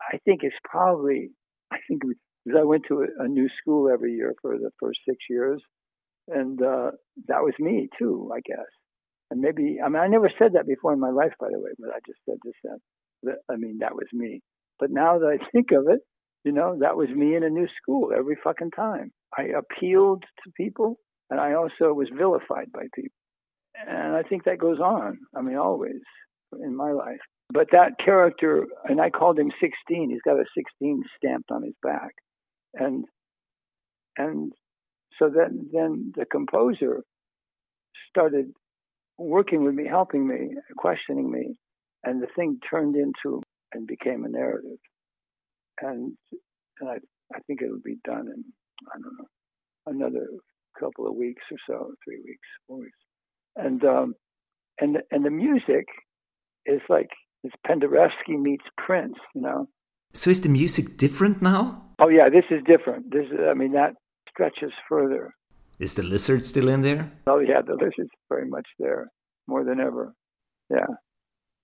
I 0.00 0.18
think 0.24 0.44
is 0.44 0.52
probably 0.64 1.30
I 1.70 1.78
think 1.88 2.02
because 2.44 2.58
I 2.60 2.64
went 2.64 2.84
to 2.88 3.02
a, 3.02 3.24
a 3.24 3.28
new 3.28 3.48
school 3.60 3.90
every 3.90 4.14
year 4.14 4.34
for 4.40 4.56
the 4.56 4.70
first 4.80 5.00
six 5.06 5.18
years, 5.28 5.62
and 6.28 6.60
uh, 6.62 6.92
that 7.28 7.42
was 7.42 7.54
me 7.58 7.88
too, 7.98 8.30
I 8.34 8.40
guess. 8.44 8.66
And 9.30 9.40
maybe 9.40 9.78
I 9.84 9.88
mean 9.88 10.02
I 10.02 10.08
never 10.08 10.30
said 10.38 10.52
that 10.54 10.66
before 10.66 10.92
in 10.92 11.00
my 11.00 11.10
life, 11.10 11.32
by 11.40 11.48
the 11.50 11.58
way, 11.58 11.70
but 11.78 11.90
I 11.90 11.98
just 12.06 12.20
said 12.28 12.38
this 12.44 12.54
then. 12.62 12.78
That, 13.24 13.36
I 13.50 13.56
mean 13.56 13.78
that 13.80 13.94
was 13.94 14.08
me. 14.12 14.40
But 14.78 14.90
now 14.90 15.18
that 15.18 15.38
I 15.40 15.50
think 15.52 15.70
of 15.72 15.88
it, 15.88 16.00
you 16.44 16.52
know, 16.52 16.76
that 16.80 16.96
was 16.96 17.08
me 17.08 17.36
in 17.36 17.44
a 17.44 17.50
new 17.50 17.68
school 17.80 18.10
every 18.16 18.36
fucking 18.42 18.72
time. 18.72 19.12
I 19.36 19.44
appealed 19.56 20.24
to 20.44 20.52
people, 20.56 20.96
and 21.30 21.40
I 21.40 21.54
also 21.54 21.92
was 21.92 22.08
vilified 22.16 22.72
by 22.72 22.82
people. 22.94 23.16
And 23.88 24.14
I 24.16 24.22
think 24.22 24.44
that 24.44 24.58
goes 24.58 24.80
on. 24.80 25.18
I 25.36 25.40
mean, 25.40 25.56
always 25.56 26.02
in 26.52 26.76
my 26.76 26.92
life. 26.92 27.20
But 27.52 27.68
that 27.72 27.92
character, 28.04 28.66
and 28.84 29.00
I 29.00 29.10
called 29.10 29.38
him 29.38 29.50
16. 29.60 30.10
He's 30.10 30.20
got 30.24 30.40
a 30.40 30.44
16 30.56 31.02
stamped 31.16 31.50
on 31.50 31.62
his 31.62 31.74
back, 31.82 32.12
and 32.74 33.04
and 34.16 34.52
so 35.22 35.30
then 35.30 35.68
then 35.72 36.12
the 36.16 36.24
composer 36.24 37.04
started 38.10 38.52
working 39.18 39.64
with 39.64 39.74
me, 39.74 39.86
helping 39.86 40.26
me, 40.26 40.56
questioning 40.76 41.30
me, 41.30 41.54
and 42.02 42.20
the 42.20 42.26
thing 42.34 42.58
turned 42.68 42.96
into 42.96 43.40
and 43.72 43.86
became 43.86 44.24
a 44.24 44.28
narrative. 44.28 44.78
And 45.80 46.16
and 46.80 46.90
I 46.90 46.96
I 47.34 47.38
think 47.46 47.62
it'll 47.62 47.78
be 47.84 47.98
done 48.04 48.26
in 48.34 48.44
I 48.92 48.98
don't 48.98 49.16
know 49.18 49.28
another 49.86 50.26
couple 50.78 51.06
of 51.06 51.14
weeks 51.14 51.42
or 51.52 51.58
so, 51.68 51.92
three 52.04 52.20
weeks, 52.24 52.48
four 52.66 52.78
weeks, 52.78 52.98
and 53.54 53.84
um, 53.84 54.14
and 54.80 54.98
and 55.12 55.24
the 55.24 55.30
music 55.30 55.86
is 56.66 56.80
like 56.88 57.10
it's 57.44 57.54
Penderecki 57.64 58.40
meets 58.40 58.64
Prince, 58.76 59.18
you 59.36 59.42
know. 59.42 59.68
So 60.14 60.30
is 60.30 60.40
the 60.40 60.48
music 60.48 60.96
different 60.96 61.42
now? 61.42 61.90
Oh 62.00 62.08
yeah, 62.08 62.28
this 62.28 62.44
is 62.50 62.62
different. 62.66 63.12
This 63.12 63.26
is, 63.26 63.38
I 63.48 63.54
mean 63.54 63.72
that 63.72 63.94
stretches 64.32 64.72
further. 64.88 65.34
Is 65.78 65.94
the 65.94 66.02
lizard 66.02 66.46
still 66.46 66.68
in 66.68 66.82
there? 66.82 67.10
Oh 67.26 67.38
yeah, 67.38 67.60
the 67.66 67.74
lizard's 67.74 68.10
very 68.28 68.48
much 68.48 68.66
there, 68.78 69.10
more 69.46 69.64
than 69.64 69.80
ever. 69.80 70.14
Yeah, 70.70 70.86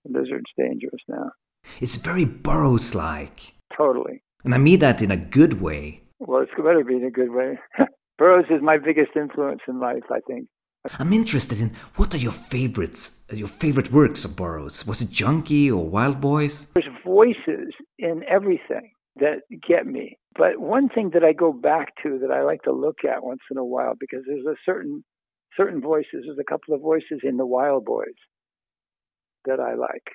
the 0.05 0.19
lizard's 0.19 0.51
dangerous 0.57 1.01
now. 1.07 1.31
It's 1.79 1.97
very 1.97 2.25
Burroughs-like. 2.25 3.53
Totally. 3.75 4.21
And 4.43 4.53
I 4.53 4.57
mean 4.57 4.79
that 4.79 5.01
in 5.01 5.11
a 5.11 5.17
good 5.17 5.61
way. 5.61 6.01
Well, 6.19 6.41
it's 6.41 6.51
better 6.55 6.83
be 6.83 6.95
in 6.95 7.05
a 7.05 7.11
good 7.11 7.31
way. 7.31 7.59
Burroughs 8.17 8.45
is 8.49 8.61
my 8.61 8.77
biggest 8.77 9.11
influence 9.15 9.61
in 9.67 9.79
life, 9.79 10.03
I 10.09 10.19
think. 10.27 10.47
I'm 10.97 11.13
interested 11.13 11.59
in 11.59 11.71
what 11.95 12.13
are 12.13 12.17
your 12.17 12.31
favorites, 12.31 13.21
your 13.31 13.47
favorite 13.47 13.91
works 13.91 14.23
of 14.23 14.35
Burroughs? 14.35 14.87
Was 14.87 15.01
it 15.01 15.09
Junkie 15.09 15.69
or 15.69 15.87
Wild 15.87 16.21
Boys? 16.21 16.67
There's 16.73 16.87
voices 17.05 17.73
in 17.97 18.23
everything 18.29 18.91
that 19.19 19.41
get 19.67 19.85
me. 19.85 20.17
But 20.35 20.59
one 20.59 20.89
thing 20.89 21.11
that 21.13 21.23
I 21.23 21.33
go 21.33 21.51
back 21.51 21.93
to 22.03 22.19
that 22.19 22.31
I 22.31 22.43
like 22.43 22.63
to 22.63 22.71
look 22.71 22.99
at 23.03 23.23
once 23.23 23.41
in 23.51 23.57
a 23.57 23.65
while 23.65 23.93
because 23.99 24.23
there's 24.27 24.45
a 24.45 24.55
certain 24.65 25.03
certain 25.57 25.81
voices, 25.81 26.23
there's 26.25 26.39
a 26.39 26.49
couple 26.49 26.73
of 26.73 26.81
voices 26.81 27.21
in 27.23 27.37
the 27.37 27.45
Wild 27.45 27.85
Boys 27.85 28.19
that 29.45 29.59
I 29.59 29.75
like, 29.75 30.07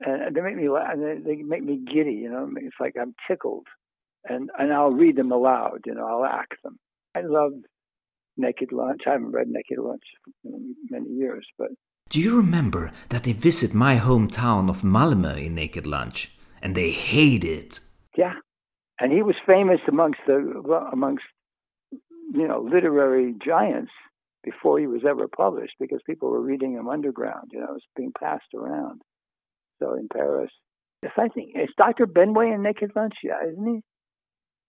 and 0.00 0.34
they 0.34 0.40
make 0.40 0.56
me 0.56 0.68
laugh, 0.68 0.92
and 0.94 1.24
they 1.24 1.36
make 1.36 1.62
me 1.62 1.78
giddy. 1.84 2.14
You 2.14 2.30
know, 2.30 2.48
it's 2.56 2.76
like 2.80 2.94
I'm 3.00 3.14
tickled, 3.28 3.66
and 4.24 4.50
and 4.58 4.72
I'll 4.72 4.92
read 4.92 5.16
them 5.16 5.32
aloud. 5.32 5.80
You 5.86 5.94
know, 5.94 6.06
I'll 6.06 6.24
act 6.24 6.54
them. 6.62 6.78
I 7.14 7.20
love 7.20 7.52
Naked 8.36 8.72
Lunch. 8.72 9.02
I 9.06 9.12
haven't 9.12 9.32
read 9.32 9.48
Naked 9.48 9.78
Lunch 9.78 10.04
in 10.44 10.74
many 10.90 11.10
years, 11.10 11.46
but 11.58 11.68
do 12.08 12.20
you 12.20 12.36
remember 12.36 12.92
that 13.08 13.24
they 13.24 13.32
visit 13.32 13.72
my 13.72 13.96
hometown 13.98 14.68
of 14.68 14.82
Malmö 14.82 15.46
in 15.46 15.54
Naked 15.54 15.86
Lunch, 15.86 16.30
and 16.60 16.74
they 16.74 16.90
hate 16.90 17.44
it? 17.44 17.80
Yeah, 18.16 18.34
and 19.00 19.12
he 19.12 19.22
was 19.22 19.36
famous 19.46 19.80
amongst 19.88 20.20
the 20.26 20.34
amongst 20.92 21.24
you 21.90 22.48
know 22.48 22.60
literary 22.60 23.34
giants 23.44 23.92
before 24.44 24.78
he 24.78 24.86
was 24.86 25.02
ever 25.08 25.28
published 25.28 25.74
because 25.78 26.00
people 26.04 26.30
were 26.30 26.40
reading 26.40 26.74
him 26.74 26.88
underground. 26.88 27.50
You 27.52 27.60
know, 27.60 27.66
it 27.66 27.72
was 27.72 27.86
being 27.96 28.12
passed 28.18 28.54
around. 28.54 29.02
So 29.80 29.94
in 29.94 30.08
Paris, 30.08 30.50
if 31.02 31.12
I 31.16 31.28
think 31.28 31.50
is 31.54 31.70
Dr. 31.76 32.06
Benway 32.06 32.54
in 32.54 32.62
Naked 32.62 32.92
Lunch, 32.94 33.14
yeah, 33.22 33.38
isn't 33.50 33.66
he? 33.66 33.80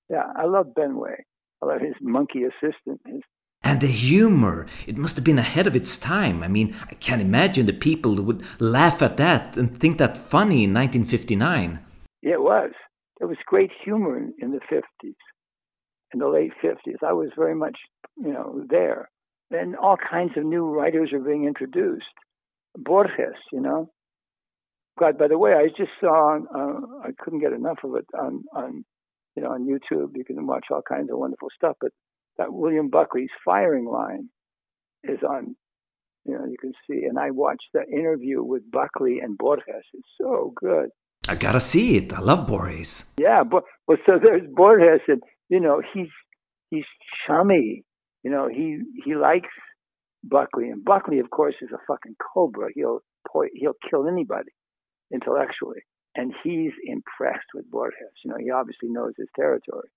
Yeah, 0.09 0.25
I 0.35 0.45
love 0.45 0.67
Benway. 0.77 1.15
I 1.61 1.65
love 1.65 1.81
his 1.81 1.95
monkey 2.01 2.43
assistant. 2.43 3.01
His 3.05 3.21
and 3.65 3.79
the 3.79 3.87
humor, 3.87 4.67
it 4.85 4.97
must 4.97 5.15
have 5.15 5.23
been 5.23 5.39
ahead 5.39 5.67
of 5.67 5.75
its 5.75 5.97
time. 5.97 6.43
I 6.43 6.49
mean, 6.49 6.75
I 6.91 6.95
can't 6.95 7.21
imagine 7.21 7.65
the 7.65 7.73
people 7.73 8.15
who 8.15 8.23
would 8.23 8.43
laugh 8.59 9.01
at 9.01 9.15
that 9.17 9.55
and 9.55 9.75
think 9.75 9.99
that 9.99 10.17
funny 10.17 10.65
in 10.65 10.73
1959. 10.73 11.79
It 12.21 12.41
was. 12.41 12.71
There 13.19 13.27
was 13.27 13.37
great 13.45 13.71
humor 13.83 14.17
in, 14.17 14.33
in 14.39 14.51
the 14.51 14.59
50s, 14.71 15.15
in 16.13 16.19
the 16.19 16.27
late 16.27 16.51
50s. 16.63 17.03
I 17.05 17.13
was 17.13 17.29
very 17.37 17.55
much, 17.55 17.77
you 18.17 18.33
know, 18.33 18.63
there. 18.69 19.09
And 19.51 19.75
all 19.75 19.97
kinds 19.97 20.31
of 20.35 20.45
new 20.45 20.65
writers 20.65 21.11
are 21.13 21.19
being 21.19 21.45
introduced. 21.45 22.05
Borges, 22.75 23.35
you 23.51 23.61
know. 23.61 23.89
God, 24.99 25.17
by 25.17 25.27
the 25.27 25.37
way, 25.37 25.53
I 25.53 25.67
just 25.69 25.91
saw, 25.99 26.37
uh, 26.37 26.79
I 27.03 27.09
couldn't 27.19 27.39
get 27.39 27.53
enough 27.53 27.79
of 27.83 27.95
it 27.95 28.05
on, 28.19 28.43
on, 28.55 28.85
you 29.35 29.43
know, 29.43 29.51
on 29.51 29.67
YouTube. 29.67 30.11
You 30.15 30.23
can 30.25 30.45
watch 30.45 30.65
all 30.71 30.81
kinds 30.87 31.09
of 31.11 31.17
wonderful 31.17 31.49
stuff. 31.55 31.77
But 31.81 31.91
that 32.37 32.53
William 32.53 32.89
Buckley's 32.89 33.29
firing 33.45 33.85
line 33.85 34.29
is 35.03 35.19
on, 35.27 35.55
you 36.25 36.33
know, 36.33 36.45
you 36.45 36.57
can 36.59 36.73
see. 36.89 37.05
And 37.05 37.17
I 37.19 37.31
watched 37.31 37.67
the 37.73 37.83
interview 37.91 38.43
with 38.43 38.69
Buckley 38.71 39.19
and 39.19 39.37
Borges. 39.37 39.83
It's 39.93 40.07
so 40.19 40.53
good. 40.55 40.89
I 41.27 41.35
gotta 41.35 41.59
see 41.59 41.97
it. 41.97 42.13
I 42.13 42.19
love 42.19 42.47
Borges. 42.47 43.05
Yeah, 43.17 43.43
but 43.43 43.63
well, 43.87 43.97
so 44.05 44.19
there's 44.21 44.43
Borges, 44.53 45.01
and 45.07 45.21
you 45.49 45.59
know 45.59 45.81
he's 45.93 46.09
he's 46.69 46.85
chummy. 47.25 47.83
You 48.23 48.31
know 48.31 48.47
he 48.47 48.79
he 49.05 49.15
likes 49.15 49.49
Buckley, 50.23 50.69
and 50.69 50.83
Buckley, 50.83 51.19
of 51.19 51.29
course, 51.29 51.55
is 51.61 51.69
a 51.73 51.79
fucking 51.87 52.15
cobra. 52.33 52.69
He'll 52.75 52.99
he'll 53.53 53.79
kill 53.89 54.07
anybody 54.07 54.51
intellectually, 55.13 55.81
and 56.15 56.33
he's 56.43 56.73
impressed 56.85 57.47
with 57.53 57.71
Borges. 57.71 58.15
You 58.23 58.31
know 58.31 58.37
he 58.39 58.51
obviously 58.51 58.89
knows 58.89 59.13
his 59.17 59.29
territory. 59.35 59.89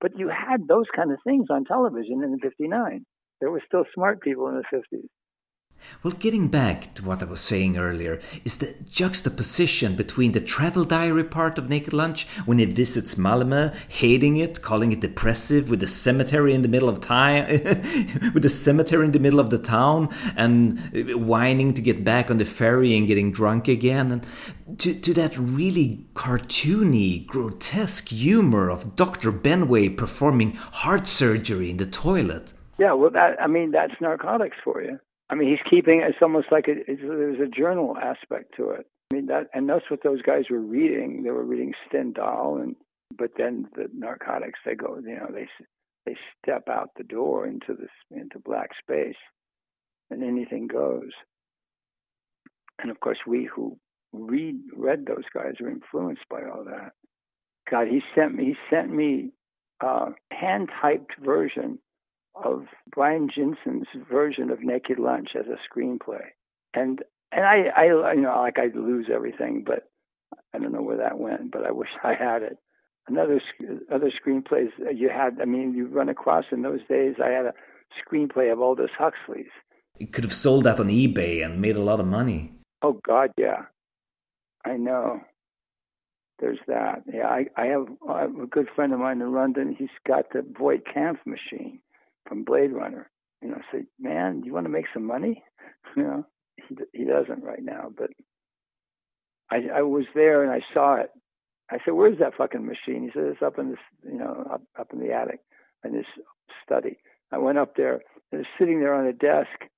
But 0.00 0.18
you 0.18 0.28
had 0.28 0.68
those 0.68 0.86
kind 0.94 1.12
of 1.12 1.18
things 1.24 1.46
on 1.50 1.64
television 1.64 2.22
in 2.22 2.38
'59. 2.40 3.04
There 3.40 3.50
were 3.50 3.62
still 3.66 3.84
smart 3.94 4.20
people 4.20 4.48
in 4.48 4.56
the 4.56 4.76
'50s. 4.76 5.08
Well, 6.02 6.14
getting 6.14 6.46
back 6.46 6.94
to 6.94 7.04
what 7.04 7.22
I 7.22 7.26
was 7.26 7.40
saying 7.40 7.76
earlier, 7.76 8.20
is 8.44 8.58
the 8.58 8.74
juxtaposition 8.88 9.96
between 9.96 10.30
the 10.30 10.40
travel 10.40 10.84
diary 10.84 11.24
part 11.24 11.58
of 11.58 11.68
Naked 11.68 11.92
Lunch, 11.92 12.26
when 12.46 12.60
he 12.60 12.66
visits 12.66 13.16
Malmö, 13.16 13.74
hating 13.88 14.36
it, 14.36 14.62
calling 14.62 14.92
it 14.92 15.00
depressive, 15.00 15.68
with 15.68 15.80
the 15.80 15.88
cemetery 15.88 16.54
in 16.54 16.62
the 16.62 16.68
middle 16.68 16.88
of 16.88 17.00
time, 17.00 17.46
with 18.32 18.42
the 18.42 18.48
cemetery 18.48 19.06
in 19.06 19.12
the 19.12 19.18
middle 19.18 19.40
of 19.40 19.50
the 19.50 19.58
town, 19.58 20.08
and 20.36 20.78
uh, 20.94 21.18
whining 21.18 21.74
to 21.74 21.82
get 21.82 22.04
back 22.04 22.30
on 22.30 22.38
the 22.38 22.44
ferry 22.44 22.96
and 22.96 23.08
getting 23.08 23.32
drunk 23.32 23.66
again, 23.66 24.12
and 24.12 24.26
to, 24.78 24.94
to 24.94 25.12
that 25.14 25.36
really 25.36 26.06
cartoony, 26.14 27.26
grotesque 27.26 28.08
humor 28.08 28.70
of 28.70 28.94
Dr. 28.94 29.32
Benway 29.32 29.96
performing 29.96 30.54
heart 30.54 31.08
surgery 31.08 31.70
in 31.70 31.78
the 31.78 31.86
toilet. 31.86 32.52
Yeah, 32.78 32.92
well, 32.92 33.10
that 33.10 33.40
I 33.42 33.48
mean, 33.48 33.72
that's 33.72 33.94
narcotics 34.00 34.56
for 34.62 34.80
you. 34.80 35.00
I 35.30 35.34
mean, 35.34 35.48
he's 35.48 35.70
keeping 35.70 36.00
it's 36.02 36.18
almost 36.22 36.48
like 36.50 36.68
a, 36.68 36.72
it's, 36.90 37.02
there's 37.02 37.40
a 37.40 37.46
journal 37.46 37.96
aspect 37.96 38.54
to 38.56 38.70
it. 38.70 38.86
I 39.10 39.16
mean 39.16 39.26
that, 39.26 39.48
and 39.54 39.68
that's 39.68 39.90
what 39.90 40.02
those 40.02 40.22
guys 40.22 40.44
were 40.50 40.60
reading. 40.60 41.22
They 41.22 41.30
were 41.30 41.44
reading 41.44 41.72
Stendhal, 41.88 42.58
and 42.58 42.76
but 43.16 43.30
then 43.36 43.66
the 43.74 43.88
narcotics. 43.94 44.60
They 44.64 44.74
go, 44.74 44.98
you 45.02 45.16
know, 45.16 45.28
they 45.32 45.48
they 46.06 46.16
step 46.42 46.68
out 46.68 46.90
the 46.96 47.04
door 47.04 47.46
into 47.46 47.74
this 47.74 47.90
into 48.10 48.38
black 48.38 48.70
space, 48.78 49.16
and 50.10 50.22
anything 50.22 50.66
goes. 50.66 51.10
And 52.80 52.90
of 52.90 53.00
course, 53.00 53.18
we 53.26 53.44
who 53.44 53.78
read 54.12 54.56
read 54.74 55.06
those 55.06 55.24
guys 55.34 55.54
are 55.60 55.70
influenced 55.70 56.28
by 56.30 56.42
all 56.44 56.64
that. 56.64 56.92
God, 57.70 57.88
he 57.88 58.00
sent 58.14 58.34
me 58.34 58.44
he 58.44 58.56
sent 58.70 58.90
me 58.90 59.30
a 59.82 60.08
hand 60.30 60.70
typed 60.80 61.12
version 61.22 61.78
of 62.44 62.66
Brion 62.90 63.28
Gysin's 63.28 63.86
version 64.10 64.50
of 64.50 64.62
Naked 64.62 64.98
Lunch 64.98 65.30
as 65.38 65.46
a 65.46 65.58
screenplay. 65.68 66.22
And 66.74 67.02
and 67.32 67.44
I, 67.44 67.70
I 67.76 67.84
you 68.14 68.22
know 68.22 68.40
like 68.40 68.58
I 68.58 68.68
lose 68.74 69.06
everything, 69.12 69.64
but 69.66 69.90
I 70.54 70.58
don't 70.58 70.72
know 70.72 70.82
where 70.82 70.96
that 70.98 71.18
went, 71.18 71.52
but 71.52 71.66
I 71.66 71.72
wish 71.72 71.88
I 72.02 72.14
had 72.14 72.42
it. 72.42 72.58
Another 73.06 73.40
other 73.92 74.10
screenplays 74.10 74.70
you 74.94 75.08
had. 75.08 75.38
I 75.40 75.44
mean, 75.44 75.74
you 75.74 75.86
run 75.86 76.08
across 76.08 76.44
in 76.52 76.62
those 76.62 76.80
days. 76.88 77.16
I 77.22 77.30
had 77.30 77.46
a 77.46 77.54
screenplay 78.04 78.52
of 78.52 78.60
Aldous 78.60 78.90
Huxley's. 78.98 79.46
You 79.98 80.06
could 80.06 80.24
have 80.24 80.34
sold 80.34 80.64
that 80.64 80.78
on 80.78 80.88
eBay 80.88 81.44
and 81.44 81.60
made 81.60 81.76
a 81.76 81.82
lot 81.82 82.00
of 82.00 82.06
money. 82.06 82.52
Oh 82.82 83.00
God, 83.04 83.30
yeah, 83.36 83.64
I 84.64 84.76
know. 84.76 85.20
There's 86.38 86.60
that. 86.68 87.02
Yeah, 87.12 87.26
I, 87.26 87.46
I 87.56 87.66
have, 87.66 87.86
I 88.08 88.20
have 88.20 88.38
a 88.38 88.46
good 88.46 88.68
friend 88.76 88.92
of 88.92 89.00
mine 89.00 89.20
in 89.20 89.32
London. 89.32 89.74
He's 89.76 89.88
got 90.06 90.32
the 90.32 90.44
Voight 90.56 90.84
Kampff 90.84 91.18
machine 91.26 91.80
from 92.28 92.44
Blade 92.44 92.72
Runner. 92.72 93.10
You 93.42 93.50
know, 93.50 93.58
say, 93.72 93.84
man, 93.98 94.42
you 94.44 94.52
want 94.52 94.66
to 94.66 94.70
make 94.70 94.86
some 94.92 95.04
money? 95.04 95.42
You 95.96 96.02
know, 96.02 96.26
he 96.56 96.76
he 96.92 97.04
doesn't 97.06 97.42
right 97.42 97.62
now, 97.62 97.90
but 97.96 98.10
I 99.50 99.78
I 99.78 99.82
was 99.82 100.04
there 100.14 100.42
and 100.42 100.52
I 100.52 100.60
saw 100.74 100.96
it. 100.96 101.10
I 101.70 101.78
said, 101.82 101.94
"Where's 101.94 102.18
that 102.18 102.34
fucking 102.36 102.66
machine?" 102.66 103.04
He 103.04 103.10
said, 103.14 103.24
"It's 103.24 103.42
up 103.42 103.58
in 103.58 103.70
this, 103.70 103.78
you 104.04 104.18
know, 104.18 104.46
up 104.52 104.62
up 104.78 104.92
in 104.92 105.00
the 105.00 105.12
attic 105.12 105.40
in 105.82 105.92
this 105.92 106.04
study." 106.62 106.98
I 107.32 107.38
went 107.38 107.56
up 107.56 107.74
there. 107.76 108.02
It 108.32 108.36
was 108.36 108.46
sitting 108.58 108.80
there 108.80 108.92
on 108.92 109.06
a 109.06 109.14
desk, 109.14 109.70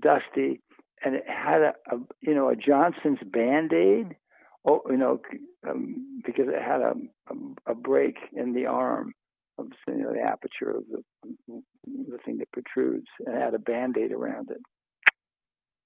dusty, 0.00 0.60
and 1.04 1.16
it 1.16 1.24
had 1.28 1.60
a, 1.60 1.74
a 1.90 1.98
you 2.20 2.34
know 2.34 2.48
a 2.48 2.56
Johnson's 2.56 3.20
Band 3.24 3.72
Aid. 3.74 4.16
Oh, 4.64 4.80
you 4.88 4.96
know, 4.96 5.20
um, 5.68 6.22
because 6.24 6.46
it 6.48 6.62
had 6.62 6.80
a, 6.80 6.94
a, 7.28 7.72
a 7.72 7.74
break 7.74 8.16
in 8.32 8.54
the 8.54 8.66
arm 8.66 9.12
of 9.58 9.66
you 9.88 9.94
know, 9.94 10.12
the 10.12 10.20
aperture 10.20 10.70
of 10.70 10.84
the 10.88 11.02
the 11.48 12.18
thing 12.24 12.38
that 12.38 12.50
protrudes, 12.52 13.06
and 13.26 13.36
add 13.36 13.54
a 13.54 13.58
Band 13.58 13.96
Aid 13.98 14.12
around 14.12 14.50
it. 14.50 14.60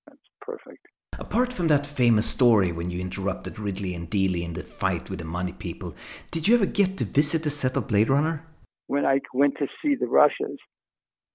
That's 0.07 0.21
perfect. 0.41 0.87
Apart 1.19 1.53
from 1.53 1.69
that 1.69 1.87
famous 1.87 2.27
story 2.27 2.73
when 2.73 2.91
you 2.91 3.01
interrupted 3.01 3.59
Ridley 3.59 3.95
and 3.95 4.11
Deeley 4.11 4.43
in 4.43 4.53
the 4.53 4.63
fight 4.63 5.09
with 5.09 5.19
the 5.19 5.25
money 5.25 5.53
people, 5.53 5.95
did 6.31 6.47
you 6.47 6.55
ever 6.55 6.67
get 6.67 6.99
to 6.99 7.05
visit 7.05 7.43
the 7.43 7.51
set 7.51 7.77
of 7.77 7.89
Blade 7.89 8.11
Runner? 8.11 8.45
When 8.87 9.07
I 9.07 9.21
went 9.33 9.55
to 9.59 9.67
see 9.83 9.95
the 9.95 10.07
Russians, 10.07 10.59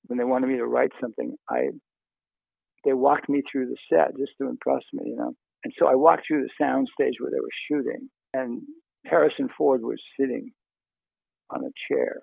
when 0.05 0.19
they 0.19 0.23
wanted 0.23 0.47
me 0.47 0.57
to 0.57 0.65
write 0.65 0.91
something, 1.01 1.35
I 1.49 1.69
they 2.85 2.93
walked 2.93 3.29
me 3.29 3.41
through 3.51 3.67
the 3.67 3.77
set 3.91 4.17
just 4.17 4.31
to 4.39 4.47
impress 4.47 4.83
me, 4.93 5.09
you 5.09 5.15
know. 5.15 5.33
And 5.63 5.73
so 5.77 5.87
I 5.87 5.95
walked 5.95 6.23
through 6.27 6.43
the 6.43 6.63
sound 6.63 6.87
stage 6.93 7.15
where 7.19 7.31
they 7.31 7.39
were 7.39 7.49
shooting, 7.69 8.09
and 8.33 8.61
Harrison 9.05 9.49
Ford 9.57 9.81
was 9.81 9.99
sitting 10.19 10.51
on 11.53 11.63
a 11.63 11.71
chair, 11.87 12.21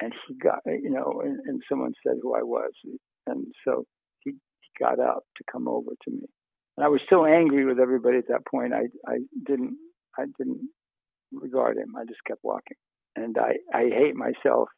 and 0.00 0.12
he 0.26 0.34
got, 0.34 0.60
you 0.66 0.90
know, 0.90 1.20
and, 1.24 1.38
and 1.46 1.62
someone 1.68 1.92
said 2.06 2.16
who 2.22 2.34
I 2.34 2.42
was, 2.42 2.72
and 3.26 3.46
so 3.64 3.84
he, 4.20 4.30
he 4.32 4.84
got 4.84 4.98
up 4.98 5.24
to 5.36 5.44
come 5.50 5.68
over 5.68 5.90
to 6.04 6.10
me, 6.10 6.26
and 6.76 6.84
I 6.84 6.88
was 6.88 7.00
so 7.08 7.24
angry 7.24 7.64
with 7.64 7.78
everybody 7.78 8.18
at 8.18 8.28
that 8.28 8.46
point. 8.46 8.72
I 8.72 8.84
I 9.06 9.18
didn't 9.46 9.76
I 10.18 10.24
didn't 10.38 10.68
regard 11.32 11.76
him. 11.76 11.94
I 11.96 12.04
just 12.04 12.24
kept 12.26 12.40
walking, 12.42 12.76
and 13.16 13.36
I 13.38 13.56
I 13.74 13.88
hate 13.88 14.16
myself 14.16 14.68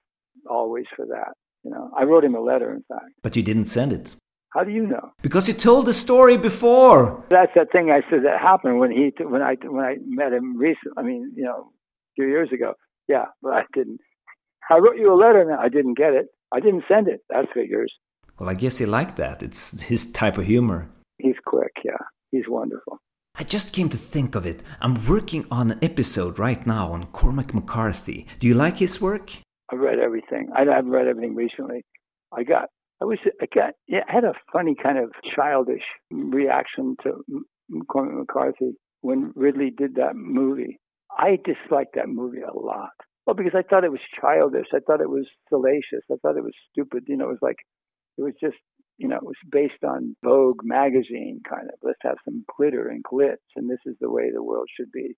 always 0.48 0.86
for 0.96 1.06
that. 1.06 1.34
You 1.64 1.70
know, 1.70 1.90
I 1.96 2.04
wrote 2.04 2.24
him 2.24 2.34
a 2.34 2.40
letter, 2.40 2.72
in 2.72 2.84
fact. 2.88 3.12
But 3.22 3.36
you 3.36 3.42
didn't 3.42 3.66
send 3.66 3.92
it. 3.92 4.16
How 4.54 4.62
do 4.62 4.70
you 4.70 4.86
know? 4.86 5.12
Because 5.20 5.48
you 5.48 5.54
told 5.54 5.86
the 5.86 5.92
story 5.92 6.36
before. 6.36 7.24
That's 7.28 7.50
that 7.56 7.72
thing 7.72 7.90
I 7.90 8.02
said 8.08 8.20
that 8.24 8.40
happened 8.40 8.78
when 8.78 8.92
he 8.92 9.12
when 9.24 9.42
I 9.42 9.56
when 9.64 9.84
I 9.84 9.96
met 10.06 10.32
him 10.32 10.56
recently. 10.56 10.92
I 10.96 11.02
mean, 11.02 11.32
you 11.34 11.42
know, 11.42 11.70
a 11.70 12.12
few 12.14 12.28
years 12.28 12.50
ago. 12.52 12.74
Yeah, 13.08 13.26
but 13.42 13.52
I 13.52 13.62
didn't. 13.74 14.00
I 14.70 14.78
wrote 14.78 14.96
you 14.96 15.12
a 15.12 15.16
letter 15.16 15.42
and 15.42 15.52
I 15.52 15.68
didn't 15.68 15.98
get 15.98 16.14
it. 16.14 16.26
I 16.52 16.60
didn't 16.60 16.84
send 16.88 17.08
it. 17.08 17.20
That's 17.28 17.46
That 17.48 17.54
figures. 17.54 17.92
Well, 18.38 18.48
I 18.48 18.54
guess 18.54 18.78
he 18.78 18.86
liked 18.86 19.16
that. 19.16 19.42
It's 19.42 19.82
his 19.82 20.10
type 20.10 20.38
of 20.38 20.46
humor. 20.46 20.88
He's 21.18 21.36
quick, 21.44 21.72
yeah. 21.84 22.02
He's 22.30 22.48
wonderful. 22.48 22.98
I 23.36 23.44
just 23.44 23.72
came 23.72 23.88
to 23.90 23.96
think 23.96 24.34
of 24.34 24.46
it. 24.46 24.62
I'm 24.80 24.96
working 25.08 25.46
on 25.50 25.72
an 25.72 25.78
episode 25.82 26.38
right 26.38 26.64
now 26.66 26.92
on 26.92 27.06
Cormac 27.06 27.52
McCarthy. 27.52 28.26
Do 28.38 28.46
you 28.46 28.54
like 28.54 28.78
his 28.78 29.00
work? 29.00 29.32
I've 29.72 29.80
read 29.80 29.98
everything. 29.98 30.50
I 30.54 30.60
haven't 30.60 30.90
read 30.90 31.06
everything 31.06 31.34
recently. 31.34 31.84
I 32.32 32.44
got 32.44 32.68
I 33.02 33.06
was 33.06 33.18
I 33.40 33.46
got 33.52 33.74
yeah, 33.88 34.00
I 34.08 34.12
had 34.12 34.24
a 34.24 34.34
funny 34.52 34.76
kind 34.80 34.98
of 34.98 35.10
childish 35.34 35.82
reaction 36.10 36.96
to 37.02 37.24
Cormac 37.88 38.14
McCarthy 38.14 38.74
when 39.00 39.32
Ridley 39.34 39.70
did 39.76 39.96
that 39.96 40.14
movie. 40.14 40.78
I 41.16 41.38
disliked 41.44 41.94
that 41.94 42.08
movie 42.08 42.42
a 42.42 42.56
lot. 42.56 42.90
Well, 43.26 43.34
because 43.34 43.54
I 43.54 43.62
thought 43.62 43.84
it 43.84 43.92
was 43.92 44.00
childish. 44.20 44.66
I 44.74 44.80
thought 44.80 45.00
it 45.00 45.08
was 45.08 45.26
salacious. 45.48 46.04
I 46.10 46.16
thought 46.20 46.36
it 46.36 46.44
was 46.44 46.54
stupid. 46.70 47.04
You 47.06 47.16
know, 47.16 47.26
it 47.26 47.38
was 47.40 47.42
like 47.42 47.58
it 48.18 48.22
was 48.22 48.34
just 48.40 48.56
you 48.98 49.08
know, 49.08 49.16
it 49.16 49.24
was 49.24 49.34
based 49.50 49.82
on 49.84 50.14
Vogue 50.24 50.60
magazine 50.62 51.40
kind 51.48 51.64
of. 51.64 51.74
Let's 51.82 51.98
have 52.02 52.16
some 52.24 52.44
glitter 52.56 52.88
and 52.88 53.02
glitz, 53.02 53.42
and 53.56 53.68
this 53.68 53.80
is 53.86 53.96
the 54.00 54.10
way 54.10 54.30
the 54.32 54.42
world 54.42 54.68
should 54.76 54.92
be 54.92 55.16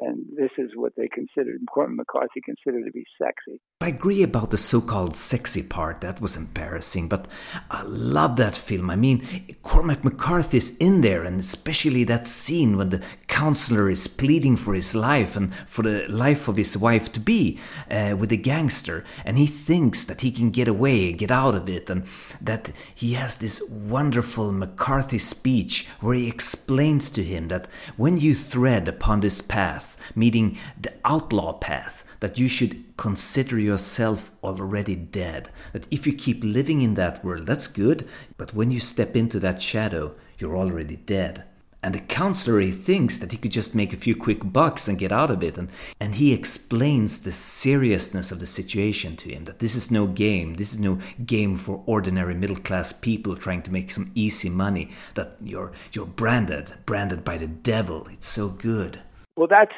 and 0.00 0.24
this 0.36 0.50
is 0.58 0.70
what 0.74 0.92
they 0.96 1.08
considered, 1.08 1.60
Cormac 1.72 1.96
McCarthy 1.96 2.40
considered 2.44 2.84
to 2.86 2.92
be 2.92 3.04
sexy. 3.20 3.60
I 3.82 3.88
agree 3.88 4.22
about 4.22 4.50
the 4.50 4.58
so 4.58 4.80
called 4.80 5.14
sexy 5.14 5.62
part, 5.62 6.00
that 6.00 6.20
was 6.20 6.36
embarrassing, 6.36 7.08
but 7.08 7.28
I 7.70 7.82
love 7.82 8.36
that 8.36 8.56
film. 8.56 8.90
I 8.90 8.96
mean, 8.96 9.26
Cormac 9.62 10.04
McCarthy 10.04 10.58
is 10.58 10.76
in 10.78 11.02
there, 11.02 11.24
and 11.24 11.40
especially 11.40 12.04
that 12.04 12.26
scene 12.26 12.76
when 12.76 12.88
the 12.90 13.04
counselor 13.26 13.90
is 13.90 14.06
pleading 14.06 14.56
for 14.56 14.74
his 14.74 14.94
life 14.94 15.36
and 15.36 15.54
for 15.66 15.82
the 15.82 16.06
life 16.08 16.48
of 16.48 16.56
his 16.56 16.76
wife 16.76 17.12
to 17.12 17.20
be 17.20 17.58
uh, 17.90 18.16
with 18.18 18.30
the 18.30 18.36
gangster, 18.36 19.04
and 19.24 19.38
he 19.38 19.46
thinks 19.46 20.04
that 20.04 20.20
he 20.22 20.30
can 20.30 20.50
get 20.50 20.68
away, 20.68 21.12
get 21.12 21.30
out 21.30 21.54
of 21.54 21.68
it, 21.68 21.88
and 21.90 22.04
that 22.40 22.72
he 22.94 23.14
has 23.14 23.36
this 23.36 23.62
wonderful 23.70 24.52
McCarthy 24.52 25.18
speech 25.18 25.86
where 26.00 26.14
he 26.14 26.28
explains 26.28 27.10
to 27.10 27.22
him 27.22 27.48
that 27.48 27.68
when 27.96 28.18
you 28.18 28.34
thread 28.34 28.88
upon 28.88 29.20
this 29.20 29.40
path, 29.40 29.89
meaning 30.14 30.58
the 30.80 30.92
outlaw 31.04 31.52
path, 31.54 32.04
that 32.20 32.38
you 32.38 32.48
should 32.48 32.84
consider 32.96 33.58
yourself 33.58 34.30
already 34.42 34.96
dead. 34.96 35.50
That 35.72 35.86
if 35.90 36.06
you 36.06 36.12
keep 36.12 36.42
living 36.44 36.82
in 36.82 36.94
that 36.94 37.24
world, 37.24 37.46
that's 37.46 37.66
good, 37.66 38.08
but 38.36 38.54
when 38.54 38.70
you 38.70 38.80
step 38.80 39.16
into 39.16 39.40
that 39.40 39.62
shadow, 39.62 40.14
you're 40.38 40.56
already 40.56 40.96
dead. 40.96 41.44
And 41.82 41.94
the 41.94 42.00
counselor 42.00 42.60
he 42.60 42.72
thinks 42.72 43.16
that 43.18 43.32
he 43.32 43.38
could 43.38 43.52
just 43.52 43.74
make 43.74 43.94
a 43.94 43.96
few 43.96 44.14
quick 44.14 44.40
bucks 44.52 44.86
and 44.86 44.98
get 44.98 45.12
out 45.12 45.30
of 45.30 45.42
it. 45.42 45.56
And, 45.56 45.70
and 45.98 46.14
he 46.16 46.34
explains 46.34 47.20
the 47.20 47.32
seriousness 47.32 48.30
of 48.30 48.38
the 48.38 48.46
situation 48.46 49.16
to 49.16 49.30
him 49.30 49.46
that 49.46 49.60
this 49.60 49.74
is 49.74 49.90
no 49.90 50.06
game. 50.06 50.54
This 50.54 50.74
is 50.74 50.78
no 50.78 50.98
game 51.24 51.56
for 51.56 51.82
ordinary 51.86 52.34
middle 52.34 52.56
class 52.56 52.92
people 52.92 53.34
trying 53.34 53.62
to 53.62 53.72
make 53.72 53.90
some 53.90 54.10
easy 54.14 54.50
money. 54.50 54.90
That 55.14 55.36
you're, 55.40 55.72
you're 55.92 56.04
branded, 56.04 56.70
branded 56.84 57.24
by 57.24 57.38
the 57.38 57.46
devil. 57.46 58.06
It's 58.10 58.28
so 58.28 58.48
good. 58.48 59.00
Well, 59.36 59.48
that's, 59.48 59.72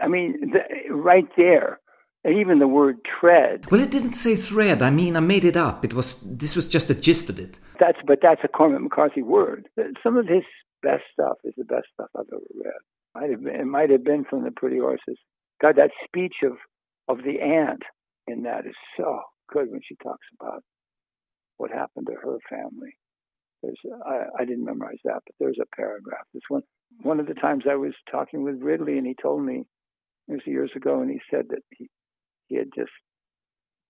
I 0.00 0.08
mean, 0.08 0.52
right 0.90 1.28
there. 1.36 1.80
And 2.26 2.38
even 2.38 2.58
the 2.58 2.66
word 2.66 2.96
tread. 3.04 3.70
Well, 3.70 3.82
it 3.82 3.90
didn't 3.90 4.14
say 4.14 4.34
thread. 4.34 4.80
I 4.80 4.88
mean, 4.88 5.14
I 5.14 5.20
made 5.20 5.44
it 5.44 5.58
up. 5.58 5.84
It 5.84 5.92
was 5.92 6.22
this 6.22 6.56
was 6.56 6.66
just 6.66 6.88
the 6.88 6.94
gist 6.94 7.28
of 7.28 7.38
it. 7.38 7.58
That's 7.78 7.98
but 8.06 8.20
that's 8.22 8.40
a 8.42 8.48
Cormac 8.48 8.80
McCarthy 8.80 9.20
word. 9.20 9.68
Some 10.02 10.16
of 10.16 10.26
his 10.26 10.42
best 10.82 11.02
stuff 11.12 11.36
is 11.44 11.52
the 11.58 11.66
best 11.66 11.84
stuff 11.92 12.08
I've 12.16 12.24
ever 12.32 12.40
read. 12.64 12.80
Might 13.14 13.30
have 13.30 13.44
been, 13.44 13.60
it 13.60 13.66
might 13.66 13.90
have 13.90 14.04
been 14.04 14.24
from 14.24 14.42
the 14.42 14.52
Pretty 14.52 14.78
Horses. 14.78 15.18
God, 15.60 15.76
that 15.76 15.90
speech 16.02 16.36
of 16.42 16.52
of 17.08 17.18
the 17.18 17.42
aunt 17.42 17.82
in 18.26 18.44
that 18.44 18.64
is 18.64 18.76
so 18.96 19.20
good 19.52 19.70
when 19.70 19.80
she 19.86 19.94
talks 20.02 20.26
about 20.40 20.62
what 21.58 21.70
happened 21.70 22.06
to 22.06 22.14
her 22.14 22.38
family. 22.48 22.96
There's 23.62 23.80
I, 24.06 24.40
I 24.40 24.44
didn't 24.46 24.64
memorize 24.64 25.00
that, 25.04 25.20
but 25.26 25.34
there's 25.38 25.58
a 25.60 25.76
paragraph. 25.76 26.24
This 26.32 26.48
one 26.48 26.62
one 27.02 27.20
of 27.20 27.26
the 27.26 27.34
times 27.34 27.64
I 27.70 27.76
was 27.76 27.94
talking 28.10 28.42
with 28.42 28.62
Ridley, 28.62 28.98
and 28.98 29.06
he 29.06 29.14
told 29.20 29.42
me 29.44 29.64
it 30.28 30.32
was 30.32 30.46
years 30.46 30.70
ago, 30.76 31.00
and 31.00 31.10
he 31.10 31.20
said 31.30 31.46
that 31.50 31.62
he 31.76 31.88
he 32.46 32.56
had 32.56 32.68
just 32.74 32.92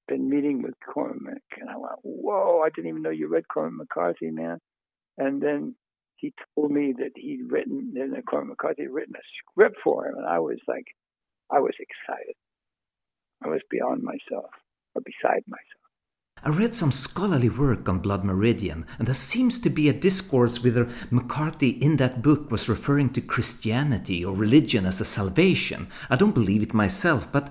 been 0.09 0.29
meeting 0.29 0.62
with 0.62 0.75
Cormac, 0.93 1.43
and 1.61 1.71
I 1.71 1.77
went, 1.77 1.99
"Whoa! 2.03 2.61
I 2.64 2.71
didn't 2.71 2.88
even 2.88 3.03
know 3.03 3.11
you 3.11 3.29
read 3.29 3.49
Cormac 3.49 3.79
McCarthy, 3.79 4.31
man." 4.31 4.59
And 5.19 5.40
then 5.43 5.77
he 6.17 6.33
told 6.57 6.71
me 6.71 6.95
that 6.99 7.12
he'd 7.17 7.51
written, 7.51 7.93
that 7.95 8.27
Cormac 8.27 8.51
McCarthy 8.51 8.83
had 8.83 8.93
written 8.93 9.14
a 9.17 9.23
script 9.38 9.77
for 9.85 10.07
him, 10.07 10.17
and 10.17 10.27
I 10.27 10.38
was 10.40 10.59
like, 10.67 10.87
I 11.51 11.61
was 11.61 11.75
excited. 11.79 12.35
I 13.45 13.49
was 13.49 13.61
beyond 13.71 14.03
myself, 14.03 14.51
or 14.95 15.03
beside 15.03 15.45
myself. 15.47 15.84
I 16.47 16.51
read 16.51 16.75
some 16.75 16.93
scholarly 16.93 17.49
work 17.49 17.89
on 17.89 18.01
Blood 18.01 18.23
Meridian, 18.23 18.85
and 18.99 19.09
there 19.09 19.15
seems 19.15 19.59
to 19.61 19.71
be 19.71 19.89
a 19.89 19.95
discourse 19.95 20.63
whether 20.63 20.91
McCarthy 21.11 21.71
in 21.71 21.97
that 21.97 22.21
book 22.21 22.51
was 22.51 22.69
referring 22.69 23.15
to 23.15 23.23
Christianity 23.23 24.23
or 24.23 24.37
religion 24.37 24.85
as 24.85 25.01
a 25.01 25.07
salvation. 25.07 25.89
I 26.11 26.17
don't 26.17 26.35
believe 26.35 26.61
it 26.61 26.75
myself, 26.75 27.33
but 27.33 27.51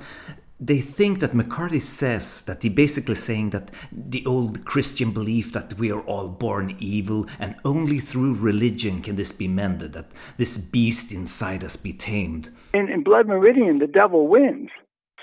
they 0.59 0.79
think 0.79 1.21
that 1.21 1.33
McCarthy 1.33 1.79
says 1.79 2.43
that 2.43 2.61
he 2.61 2.69
basically 2.69 3.15
saying 3.15 3.49
that 3.49 3.71
the 3.91 4.23
old 4.27 4.63
Christian 4.63 5.11
belief 5.11 5.53
that 5.53 5.73
we 5.79 5.91
are 5.91 6.01
all 6.01 6.27
born 6.27 6.75
evil 6.77 7.25
and 7.39 7.55
only 7.65 7.97
through 7.97 8.35
religion 8.35 8.99
can 8.99 9.15
this 9.15 9.31
be 9.31 9.47
mended, 9.47 9.93
that 9.93 10.11
this 10.37 10.55
beast 10.59 11.11
inside 11.11 11.63
us 11.63 11.77
be 11.77 11.93
tamed. 11.93 12.49
In, 12.75 12.89
in 12.89 13.03
Blood 13.03 13.27
Meridian, 13.27 13.79
the 13.79 13.87
devil 13.87 14.27
wins. 14.27 14.69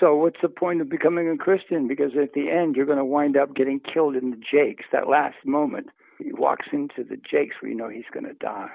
So 0.01 0.15
what's 0.15 0.41
the 0.41 0.49
point 0.49 0.81
of 0.81 0.89
becoming 0.89 1.29
a 1.29 1.37
Christian? 1.37 1.87
Because 1.87 2.13
at 2.19 2.33
the 2.33 2.49
end, 2.49 2.75
you're 2.75 2.87
going 2.87 2.97
to 2.97 3.05
wind 3.05 3.37
up 3.37 3.55
getting 3.55 3.79
killed 3.79 4.15
in 4.15 4.31
the 4.31 4.37
jakes. 4.37 4.85
That 4.91 5.07
last 5.07 5.35
moment, 5.45 5.89
he 6.17 6.33
walks 6.33 6.65
into 6.73 7.03
the 7.07 7.17
jakes 7.17 7.55
where 7.61 7.71
you 7.71 7.77
know 7.77 7.87
he's 7.87 8.09
going 8.11 8.25
to 8.25 8.33
die. 8.33 8.71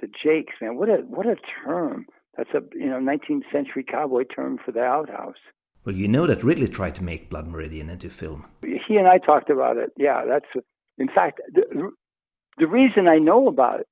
The 0.00 0.08
jakes, 0.08 0.54
man, 0.62 0.76
what 0.76 0.88
a 0.88 1.02
what 1.06 1.26
a 1.26 1.36
term! 1.62 2.06
That's 2.38 2.50
a 2.54 2.62
you 2.74 2.86
know 2.86 2.98
19th 2.98 3.52
century 3.52 3.84
cowboy 3.84 4.24
term 4.34 4.58
for 4.64 4.72
the 4.72 4.80
outhouse. 4.80 5.36
Well, 5.84 5.94
you 5.94 6.08
know 6.08 6.26
that 6.26 6.42
Ridley 6.42 6.68
tried 6.68 6.94
to 6.94 7.04
make 7.04 7.28
Blood 7.28 7.46
Meridian 7.46 7.90
into 7.90 8.08
film. 8.08 8.46
He 8.62 8.96
and 8.96 9.06
I 9.06 9.18
talked 9.18 9.50
about 9.50 9.76
it. 9.76 9.92
Yeah, 9.98 10.24
that's 10.26 10.64
in 10.96 11.08
fact 11.08 11.42
the, 11.52 11.90
the 12.56 12.66
reason 12.66 13.08
I 13.08 13.18
know 13.18 13.46
about 13.46 13.80
it, 13.80 13.88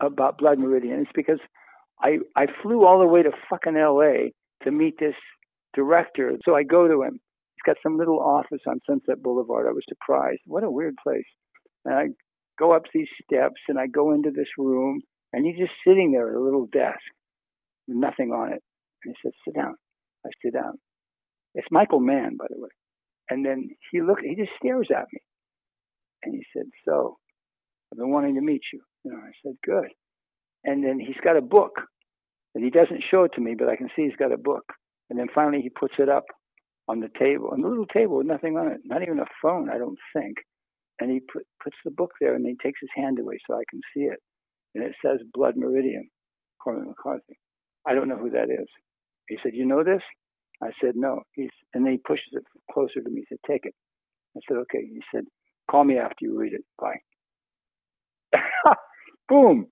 about 0.00 0.38
Blood 0.38 0.58
Meridian 0.58 1.02
is 1.02 1.06
because 1.14 1.38
I 2.00 2.18
I 2.34 2.46
flew 2.62 2.84
all 2.84 2.98
the 2.98 3.06
way 3.06 3.22
to 3.22 3.30
fucking 3.48 3.76
L.A. 3.76 4.32
to 4.64 4.72
meet 4.72 4.98
this 4.98 5.14
director. 5.74 6.32
So 6.44 6.54
I 6.54 6.62
go 6.62 6.86
to 6.88 7.02
him. 7.02 7.20
He's 7.54 7.66
got 7.66 7.76
some 7.82 7.98
little 7.98 8.20
office 8.20 8.62
on 8.66 8.80
Sunset 8.86 9.22
Boulevard. 9.22 9.66
I 9.66 9.72
was 9.72 9.84
surprised. 9.88 10.40
What 10.46 10.64
a 10.64 10.70
weird 10.70 10.94
place. 11.02 11.24
And 11.84 11.94
I 11.94 12.04
go 12.58 12.72
up 12.72 12.82
these 12.92 13.08
steps 13.22 13.60
and 13.68 13.78
I 13.78 13.86
go 13.86 14.12
into 14.12 14.30
this 14.30 14.48
room 14.58 15.02
and 15.32 15.44
he's 15.44 15.58
just 15.58 15.72
sitting 15.86 16.12
there 16.12 16.30
at 16.30 16.36
a 16.36 16.40
little 16.40 16.66
desk 16.66 17.00
with 17.88 17.96
nothing 17.96 18.30
on 18.30 18.52
it. 18.52 18.62
And 19.04 19.14
he 19.14 19.28
says, 19.28 19.34
"Sit 19.44 19.54
down." 19.54 19.74
I 20.24 20.30
sit 20.42 20.54
down. 20.54 20.78
It's 21.54 21.70
Michael 21.70 22.00
Mann, 22.00 22.36
by 22.36 22.46
the 22.48 22.60
way. 22.60 22.70
And 23.30 23.44
then 23.44 23.68
he 23.90 24.00
look, 24.00 24.20
he 24.20 24.34
just 24.34 24.52
stares 24.58 24.88
at 24.90 25.06
me, 25.12 25.20
and 26.22 26.34
he 26.34 26.44
said, 26.52 26.66
"So, 26.84 27.18
I've 27.92 27.98
been 27.98 28.10
wanting 28.10 28.34
to 28.36 28.40
meet 28.40 28.62
you." 28.72 28.80
You 29.04 29.12
know, 29.12 29.18
I 29.18 29.32
said, 29.42 29.56
"Good." 29.62 29.90
And 30.64 30.84
then 30.84 30.98
he's 30.98 31.20
got 31.22 31.36
a 31.36 31.42
book, 31.42 31.80
and 32.54 32.64
he 32.64 32.70
doesn't 32.70 33.02
show 33.10 33.24
it 33.24 33.32
to 33.34 33.40
me, 33.40 33.54
but 33.54 33.68
I 33.68 33.76
can 33.76 33.90
see 33.94 34.04
he's 34.04 34.16
got 34.16 34.32
a 34.32 34.38
book. 34.38 34.64
And 35.10 35.18
then 35.18 35.28
finally, 35.34 35.60
he 35.62 35.70
puts 35.70 35.94
it 35.98 36.08
up 36.08 36.24
on 36.88 37.00
the 37.00 37.10
table, 37.18 37.50
on 37.52 37.62
the 37.62 37.68
little 37.68 37.86
table 37.86 38.18
with 38.18 38.26
nothing 38.26 38.56
on 38.56 38.68
it, 38.68 38.80
not 38.84 39.02
even 39.02 39.18
a 39.20 39.26
phone, 39.42 39.70
I 39.70 39.78
don't 39.78 39.98
think. 40.14 40.36
And 41.00 41.10
he 41.10 41.20
put, 41.20 41.44
puts 41.62 41.76
the 41.84 41.90
book 41.90 42.12
there, 42.20 42.34
and 42.34 42.46
he 42.46 42.56
takes 42.62 42.80
his 42.80 42.90
hand 42.94 43.18
away 43.18 43.38
so 43.46 43.54
I 43.54 43.64
can 43.70 43.80
see 43.94 44.04
it, 44.04 44.20
and 44.74 44.84
it 44.84 44.94
says 45.04 45.20
Blood 45.34 45.54
Meridian, 45.56 46.08
Cormac 46.62 46.86
McCarthy. 46.88 47.38
I 47.86 47.94
don't 47.94 48.08
know 48.08 48.16
who 48.18 48.30
that 48.30 48.50
is. 48.50 48.68
He 49.28 49.38
said, 49.42 49.52
"You 49.54 49.66
know 49.66 49.84
this?" 49.84 50.02
I 50.62 50.70
said, 50.80 50.94
no. 50.96 51.22
He's, 51.32 51.50
and 51.74 51.84
then 51.84 51.92
he 51.92 51.98
pushes 51.98 52.28
it 52.32 52.44
closer 52.72 53.00
to 53.02 53.10
me. 53.10 53.20
He 53.20 53.26
said, 53.28 53.38
take 53.46 53.66
it. 53.66 53.74
I 54.36 54.40
said, 54.48 54.58
okay. 54.58 54.80
He 54.86 55.02
said, 55.14 55.24
call 55.70 55.84
me 55.84 55.98
after 55.98 56.16
you 56.22 56.38
read 56.38 56.54
it. 56.54 56.64
Bye. 56.80 57.14
Boom. 59.28 59.66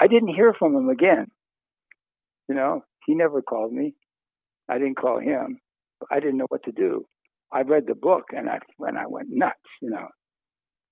I 0.00 0.06
didn't 0.08 0.34
hear 0.34 0.54
from 0.58 0.76
him 0.76 0.88
again. 0.88 1.26
You 2.48 2.54
know, 2.54 2.82
he 3.06 3.14
never 3.14 3.42
called 3.42 3.72
me. 3.72 3.94
I 4.68 4.78
didn't 4.78 4.98
call 4.98 5.18
him. 5.18 5.58
I 6.10 6.20
didn't 6.20 6.38
know 6.38 6.46
what 6.48 6.64
to 6.64 6.72
do. 6.72 7.06
I 7.52 7.62
read 7.62 7.86
the 7.86 7.94
book 7.94 8.24
and 8.30 8.48
I 8.48 8.58
when 8.76 8.96
I 8.96 9.06
went 9.06 9.28
nuts. 9.30 9.58
You 9.80 9.90
know, 9.90 10.08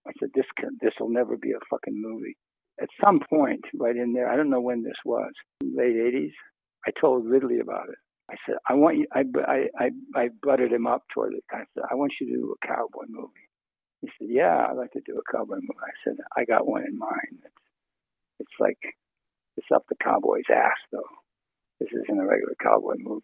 I 0.06 0.12
said 0.18 0.30
this 0.34 0.46
can 0.58 0.78
this 0.80 0.94
will 1.00 1.10
never 1.10 1.36
be 1.36 1.52
a 1.52 1.64
fucking 1.70 2.00
movie. 2.00 2.36
At 2.80 2.88
some 3.02 3.20
point, 3.30 3.62
right 3.78 3.96
in 3.96 4.12
there, 4.12 4.28
I 4.28 4.36
don't 4.36 4.50
know 4.50 4.60
when 4.60 4.82
this 4.82 4.96
was, 5.04 5.32
late 5.62 5.96
'80s. 5.96 6.32
I 6.86 6.90
told 7.00 7.26
Ridley 7.26 7.60
about 7.60 7.88
it. 7.88 7.98
I 8.30 8.34
said, 8.44 8.56
I 8.68 8.74
want 8.74 8.98
you, 8.98 9.06
I, 9.12 9.22
I, 9.46 9.66
I, 9.78 9.90
I 10.14 10.28
butted 10.42 10.72
him 10.72 10.86
up 10.86 11.02
toward 11.14 11.34
it. 11.34 11.44
I 11.52 11.62
said, 11.74 11.84
I 11.90 11.94
want 11.94 12.12
you 12.20 12.26
to 12.26 12.32
do 12.34 12.54
a 12.54 12.66
cowboy 12.66 13.04
movie. 13.08 13.48
He 14.02 14.08
said, 14.18 14.28
Yeah, 14.30 14.66
I'd 14.68 14.76
like 14.76 14.92
to 14.92 15.00
do 15.06 15.18
a 15.18 15.32
cowboy 15.32 15.56
movie. 15.56 15.78
I 15.80 15.94
said, 16.04 16.16
I 16.36 16.44
got 16.44 16.66
one 16.66 16.84
in 16.86 16.98
mind. 16.98 17.38
It's, 17.44 17.54
it's 18.40 18.58
like, 18.58 18.78
it's 19.56 19.68
up 19.74 19.84
the 19.88 19.96
cowboy's 20.02 20.50
ass, 20.52 20.78
though. 20.92 21.10
This 21.80 21.88
isn't 21.92 22.20
a 22.20 22.26
regular 22.26 22.54
cowboy 22.62 22.94
movie. 22.98 23.22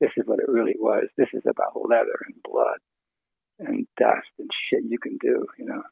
This 0.00 0.10
is 0.16 0.24
what 0.26 0.38
it 0.38 0.48
really 0.48 0.76
was. 0.78 1.04
This 1.16 1.28
is 1.32 1.42
about 1.48 1.88
leather 1.88 2.18
and 2.26 2.34
blood 2.44 2.78
and 3.58 3.86
dust 3.98 4.28
and 4.38 4.48
shit 4.68 4.84
you 4.88 4.98
can 4.98 5.16
do, 5.20 5.46
you 5.58 5.66
know. 5.66 5.82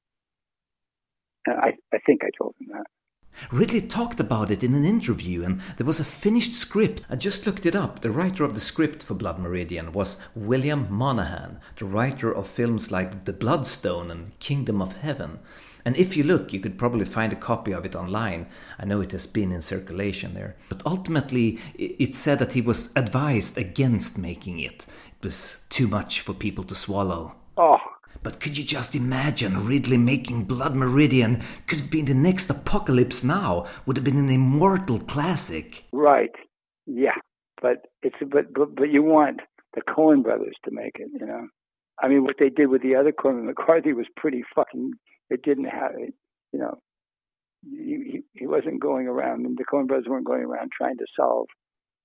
And 1.47 1.59
I, 1.59 1.73
I 1.93 1.99
think 2.05 2.23
I 2.25 2.31
told 2.37 2.55
him 2.61 2.69
that. 2.73 2.87
Ridley 3.53 3.83
talked 3.83 4.19
about 4.19 4.51
it 4.51 4.65
in 4.65 4.75
an 4.75 4.85
interview, 4.85 5.45
and 5.45 5.61
there 5.77 5.87
was 5.87 6.01
a 6.01 6.05
finished 6.05 6.55
script. 6.55 7.03
I 7.11 7.17
just 7.17 7.47
looked 7.47 7.67
it 7.67 7.77
up. 7.77 8.01
The 8.01 8.11
writer 8.11 8.45
of 8.45 8.55
the 8.55 8.61
script 8.61 9.03
for 9.03 9.15
Blood 9.15 9.39
Meridian 9.39 9.93
was 9.93 10.23
William 10.35 10.87
Monahan, 10.91 11.61
the 11.77 11.85
writer 11.85 12.35
of 12.35 12.49
films 12.49 12.91
like 12.91 13.25
The 13.27 13.35
Bloodstone 13.35 14.11
and 14.11 14.39
Kingdom 14.39 14.81
of 14.81 14.95
Heaven. 14.95 15.39
And 15.87 15.97
if 15.97 16.17
you 16.17 16.25
look, 16.25 16.53
you 16.53 16.61
could 16.61 16.77
probably 16.77 17.05
find 17.05 17.33
a 17.33 17.37
copy 17.37 17.71
of 17.71 17.87
it 17.87 17.95
online. 17.95 18.49
I 18.79 18.85
know 18.85 19.01
it 19.01 19.13
has 19.13 19.27
been 19.29 19.53
in 19.53 19.63
circulation 19.63 20.35
there. 20.35 20.57
But 20.69 20.83
ultimately, 20.85 21.61
it 21.79 22.15
said 22.15 22.41
that 22.41 22.55
he 22.55 22.61
was 22.61 22.93
advised 22.97 23.57
against 23.57 24.19
making 24.19 24.59
it. 24.59 24.85
It 25.21 25.25
was 25.25 25.63
too 25.71 25.87
much 25.87 26.21
for 26.21 26.35
people 26.35 26.65
to 26.65 26.75
swallow. 26.75 27.37
Oh, 27.57 27.79
but 28.25 28.41
could 28.41 28.59
you 28.59 28.65
just 28.65 28.97
imagine 28.97 29.65
Ridley 29.65 29.97
making 29.97 30.47
Blood 30.47 30.75
Meridian? 30.75 31.45
Could 31.69 31.79
have 31.79 31.91
been 31.93 32.07
the 32.07 32.15
next 32.15 32.51
Apocalypse 32.51 33.23
Now. 33.23 33.67
Would 33.87 33.97
have 33.97 34.05
been 34.05 34.19
an 34.19 34.31
immortal 34.31 34.99
classic. 34.99 35.85
Right. 35.93 36.35
Yeah. 36.87 37.15
But 37.63 37.87
it's 38.03 38.17
but 38.29 38.53
but, 38.53 38.75
but 38.75 38.91
you 38.91 39.05
want 39.05 39.43
the 39.75 39.83
Coen 39.83 40.25
brothers 40.25 40.57
to 40.65 40.73
make 40.73 40.97
it, 40.99 41.09
you 41.13 41.25
know. 41.25 41.47
I 42.03 42.09
mean, 42.09 42.25
what 42.25 42.37
they 42.41 42.49
did 42.49 42.67
with 42.67 42.83
the 42.83 42.97
other 42.97 43.13
Cormac 43.13 43.45
McCarthy 43.45 43.93
was 43.93 44.07
pretty 44.17 44.43
fucking. 44.53 44.95
It 45.31 45.43
didn't 45.43 45.65
have 45.65 45.93
you 46.53 46.59
know. 46.59 46.79
He, 47.69 48.21
he 48.33 48.47
wasn't 48.47 48.81
going 48.81 49.09
around, 49.09 49.45
and 49.45 49.59
the 49.59 49.65
Coen 49.65 49.89
brothers 49.89 50.07
weren't 50.09 50.27
going 50.27 50.45
around 50.45 50.71
trying 50.71 50.99
to 50.99 51.07
solve 51.19 51.49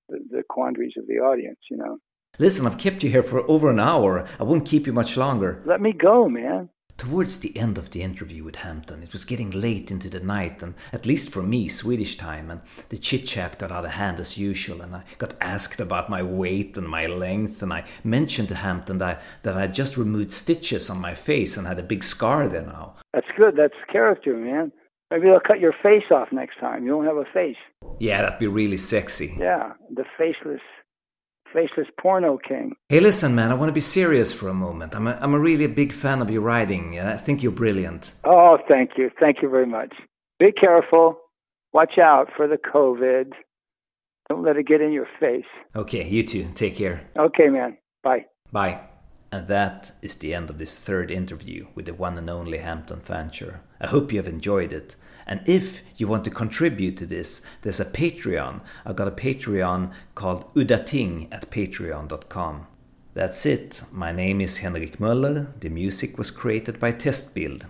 the, 0.09 0.19
the 0.29 0.43
quandaries 0.49 0.93
of 0.97 1.05
the 1.07 1.15
audience, 1.15 1.59
you 1.69 1.77
know. 1.77 1.97
Listen, 2.39 2.65
I've 2.65 2.77
kept 2.77 3.03
you 3.03 3.11
here 3.11 3.21
for 3.21 3.49
over 3.49 3.69
an 3.69 3.79
hour. 3.79 4.25
I 4.39 4.43
won't 4.43 4.65
keep 4.65 4.87
you 4.87 4.93
much 4.93 5.17
longer. 5.17 5.61
Let 5.65 5.81
me 5.81 5.93
go, 5.93 6.27
man. 6.29 6.69
Towards 7.01 7.39
the 7.39 7.57
end 7.57 7.79
of 7.79 7.89
the 7.89 8.03
interview 8.03 8.43
with 8.43 8.57
Hampton, 8.57 9.01
it 9.01 9.11
was 9.11 9.25
getting 9.25 9.49
late 9.49 9.89
into 9.89 10.07
the 10.07 10.19
night, 10.19 10.61
and 10.61 10.75
at 10.93 11.07
least 11.07 11.31
for 11.31 11.41
me, 11.41 11.67
Swedish 11.67 12.15
time, 12.15 12.51
and 12.51 12.61
the 12.89 12.97
chit 12.99 13.25
chat 13.25 13.57
got 13.57 13.71
out 13.71 13.85
of 13.85 13.91
hand 13.93 14.19
as 14.19 14.37
usual. 14.37 14.83
And 14.83 14.95
I 14.95 15.01
got 15.17 15.33
asked 15.41 15.79
about 15.79 16.11
my 16.11 16.21
weight 16.21 16.77
and 16.77 16.87
my 16.87 17.07
length, 17.07 17.63
and 17.63 17.73
I 17.73 17.85
mentioned 18.03 18.49
to 18.49 18.55
Hampton 18.55 18.99
that, 18.99 19.23
that 19.41 19.57
I 19.57 19.65
just 19.65 19.97
removed 19.97 20.31
stitches 20.31 20.91
on 20.91 21.01
my 21.01 21.15
face 21.15 21.57
and 21.57 21.65
had 21.65 21.79
a 21.79 21.83
big 21.83 22.03
scar 22.03 22.47
there 22.47 22.61
now. 22.61 22.97
That's 23.15 23.25
good. 23.35 23.55
That's 23.57 23.73
character, 23.91 24.37
man. 24.37 24.71
Maybe 25.09 25.25
they'll 25.25 25.39
cut 25.39 25.59
your 25.59 25.73
face 25.81 26.11
off 26.11 26.27
next 26.31 26.59
time. 26.59 26.83
You 26.83 26.91
don't 26.91 27.07
have 27.07 27.17
a 27.17 27.25
face. 27.33 27.57
Yeah, 27.97 28.21
that'd 28.21 28.37
be 28.37 28.45
really 28.45 28.77
sexy. 28.77 29.33
Yeah, 29.39 29.73
the 29.89 30.05
faceless 30.19 30.61
faceless 31.53 31.87
porno 31.99 32.37
king. 32.37 32.75
Hey, 32.89 32.99
listen, 32.99 33.35
man, 33.35 33.51
I 33.51 33.55
want 33.55 33.69
to 33.69 33.73
be 33.73 33.81
serious 33.81 34.33
for 34.33 34.49
a 34.49 34.53
moment. 34.53 34.95
I'm 34.95 35.07
a, 35.07 35.17
I'm 35.21 35.33
a 35.33 35.39
really 35.39 35.67
big 35.67 35.93
fan 35.93 36.21
of 36.21 36.29
your 36.29 36.41
writing, 36.41 36.97
and 36.97 37.07
I 37.07 37.17
think 37.17 37.43
you're 37.43 37.51
brilliant. 37.51 38.13
Oh, 38.23 38.57
thank 38.67 38.91
you. 38.97 39.09
Thank 39.19 39.41
you 39.41 39.49
very 39.49 39.65
much. 39.65 39.93
Be 40.39 40.51
careful. 40.51 41.17
Watch 41.73 41.97
out 41.97 42.29
for 42.35 42.47
the 42.47 42.57
COVID. 42.57 43.31
Don't 44.29 44.43
let 44.43 44.57
it 44.57 44.67
get 44.67 44.81
in 44.81 44.91
your 44.91 45.07
face. 45.19 45.45
Okay, 45.75 46.07
you 46.07 46.23
too. 46.23 46.49
Take 46.53 46.77
care. 46.77 47.09
Okay, 47.17 47.49
man. 47.49 47.77
Bye. 48.03 48.25
Bye. 48.51 48.81
And 49.31 49.47
that 49.47 49.93
is 50.01 50.17
the 50.17 50.33
end 50.33 50.49
of 50.49 50.57
this 50.57 50.75
third 50.75 51.09
interview 51.09 51.67
with 51.73 51.85
the 51.85 51.93
one 51.93 52.17
and 52.17 52.29
only 52.29 52.57
Hampton 52.57 52.99
Fancher. 52.99 53.61
I 53.79 53.87
hope 53.87 54.11
you 54.11 54.19
have 54.19 54.27
enjoyed 54.27 54.73
it. 54.73 54.95
And 55.31 55.47
if 55.47 55.81
you 55.95 56.09
want 56.09 56.25
to 56.25 56.29
contribute 56.29 56.97
to 56.97 57.05
this, 57.05 57.45
there's 57.61 57.79
a 57.79 57.85
Patreon. 57.85 58.59
I've 58.85 58.97
got 58.97 59.07
a 59.07 59.11
Patreon 59.11 59.93
called 60.13 60.53
Udating 60.55 61.29
at 61.31 61.49
patreon.com. 61.49 62.67
That's 63.13 63.45
it. 63.45 63.81
My 63.93 64.11
name 64.11 64.41
is 64.41 64.57
Henrik 64.57 64.97
Möller. 64.97 65.57
The 65.61 65.69
music 65.69 66.17
was 66.17 66.31
created 66.31 66.81
by 66.81 66.91
Testbild. 66.91 67.63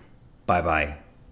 Bye 0.47 0.62
bye. 0.62 1.11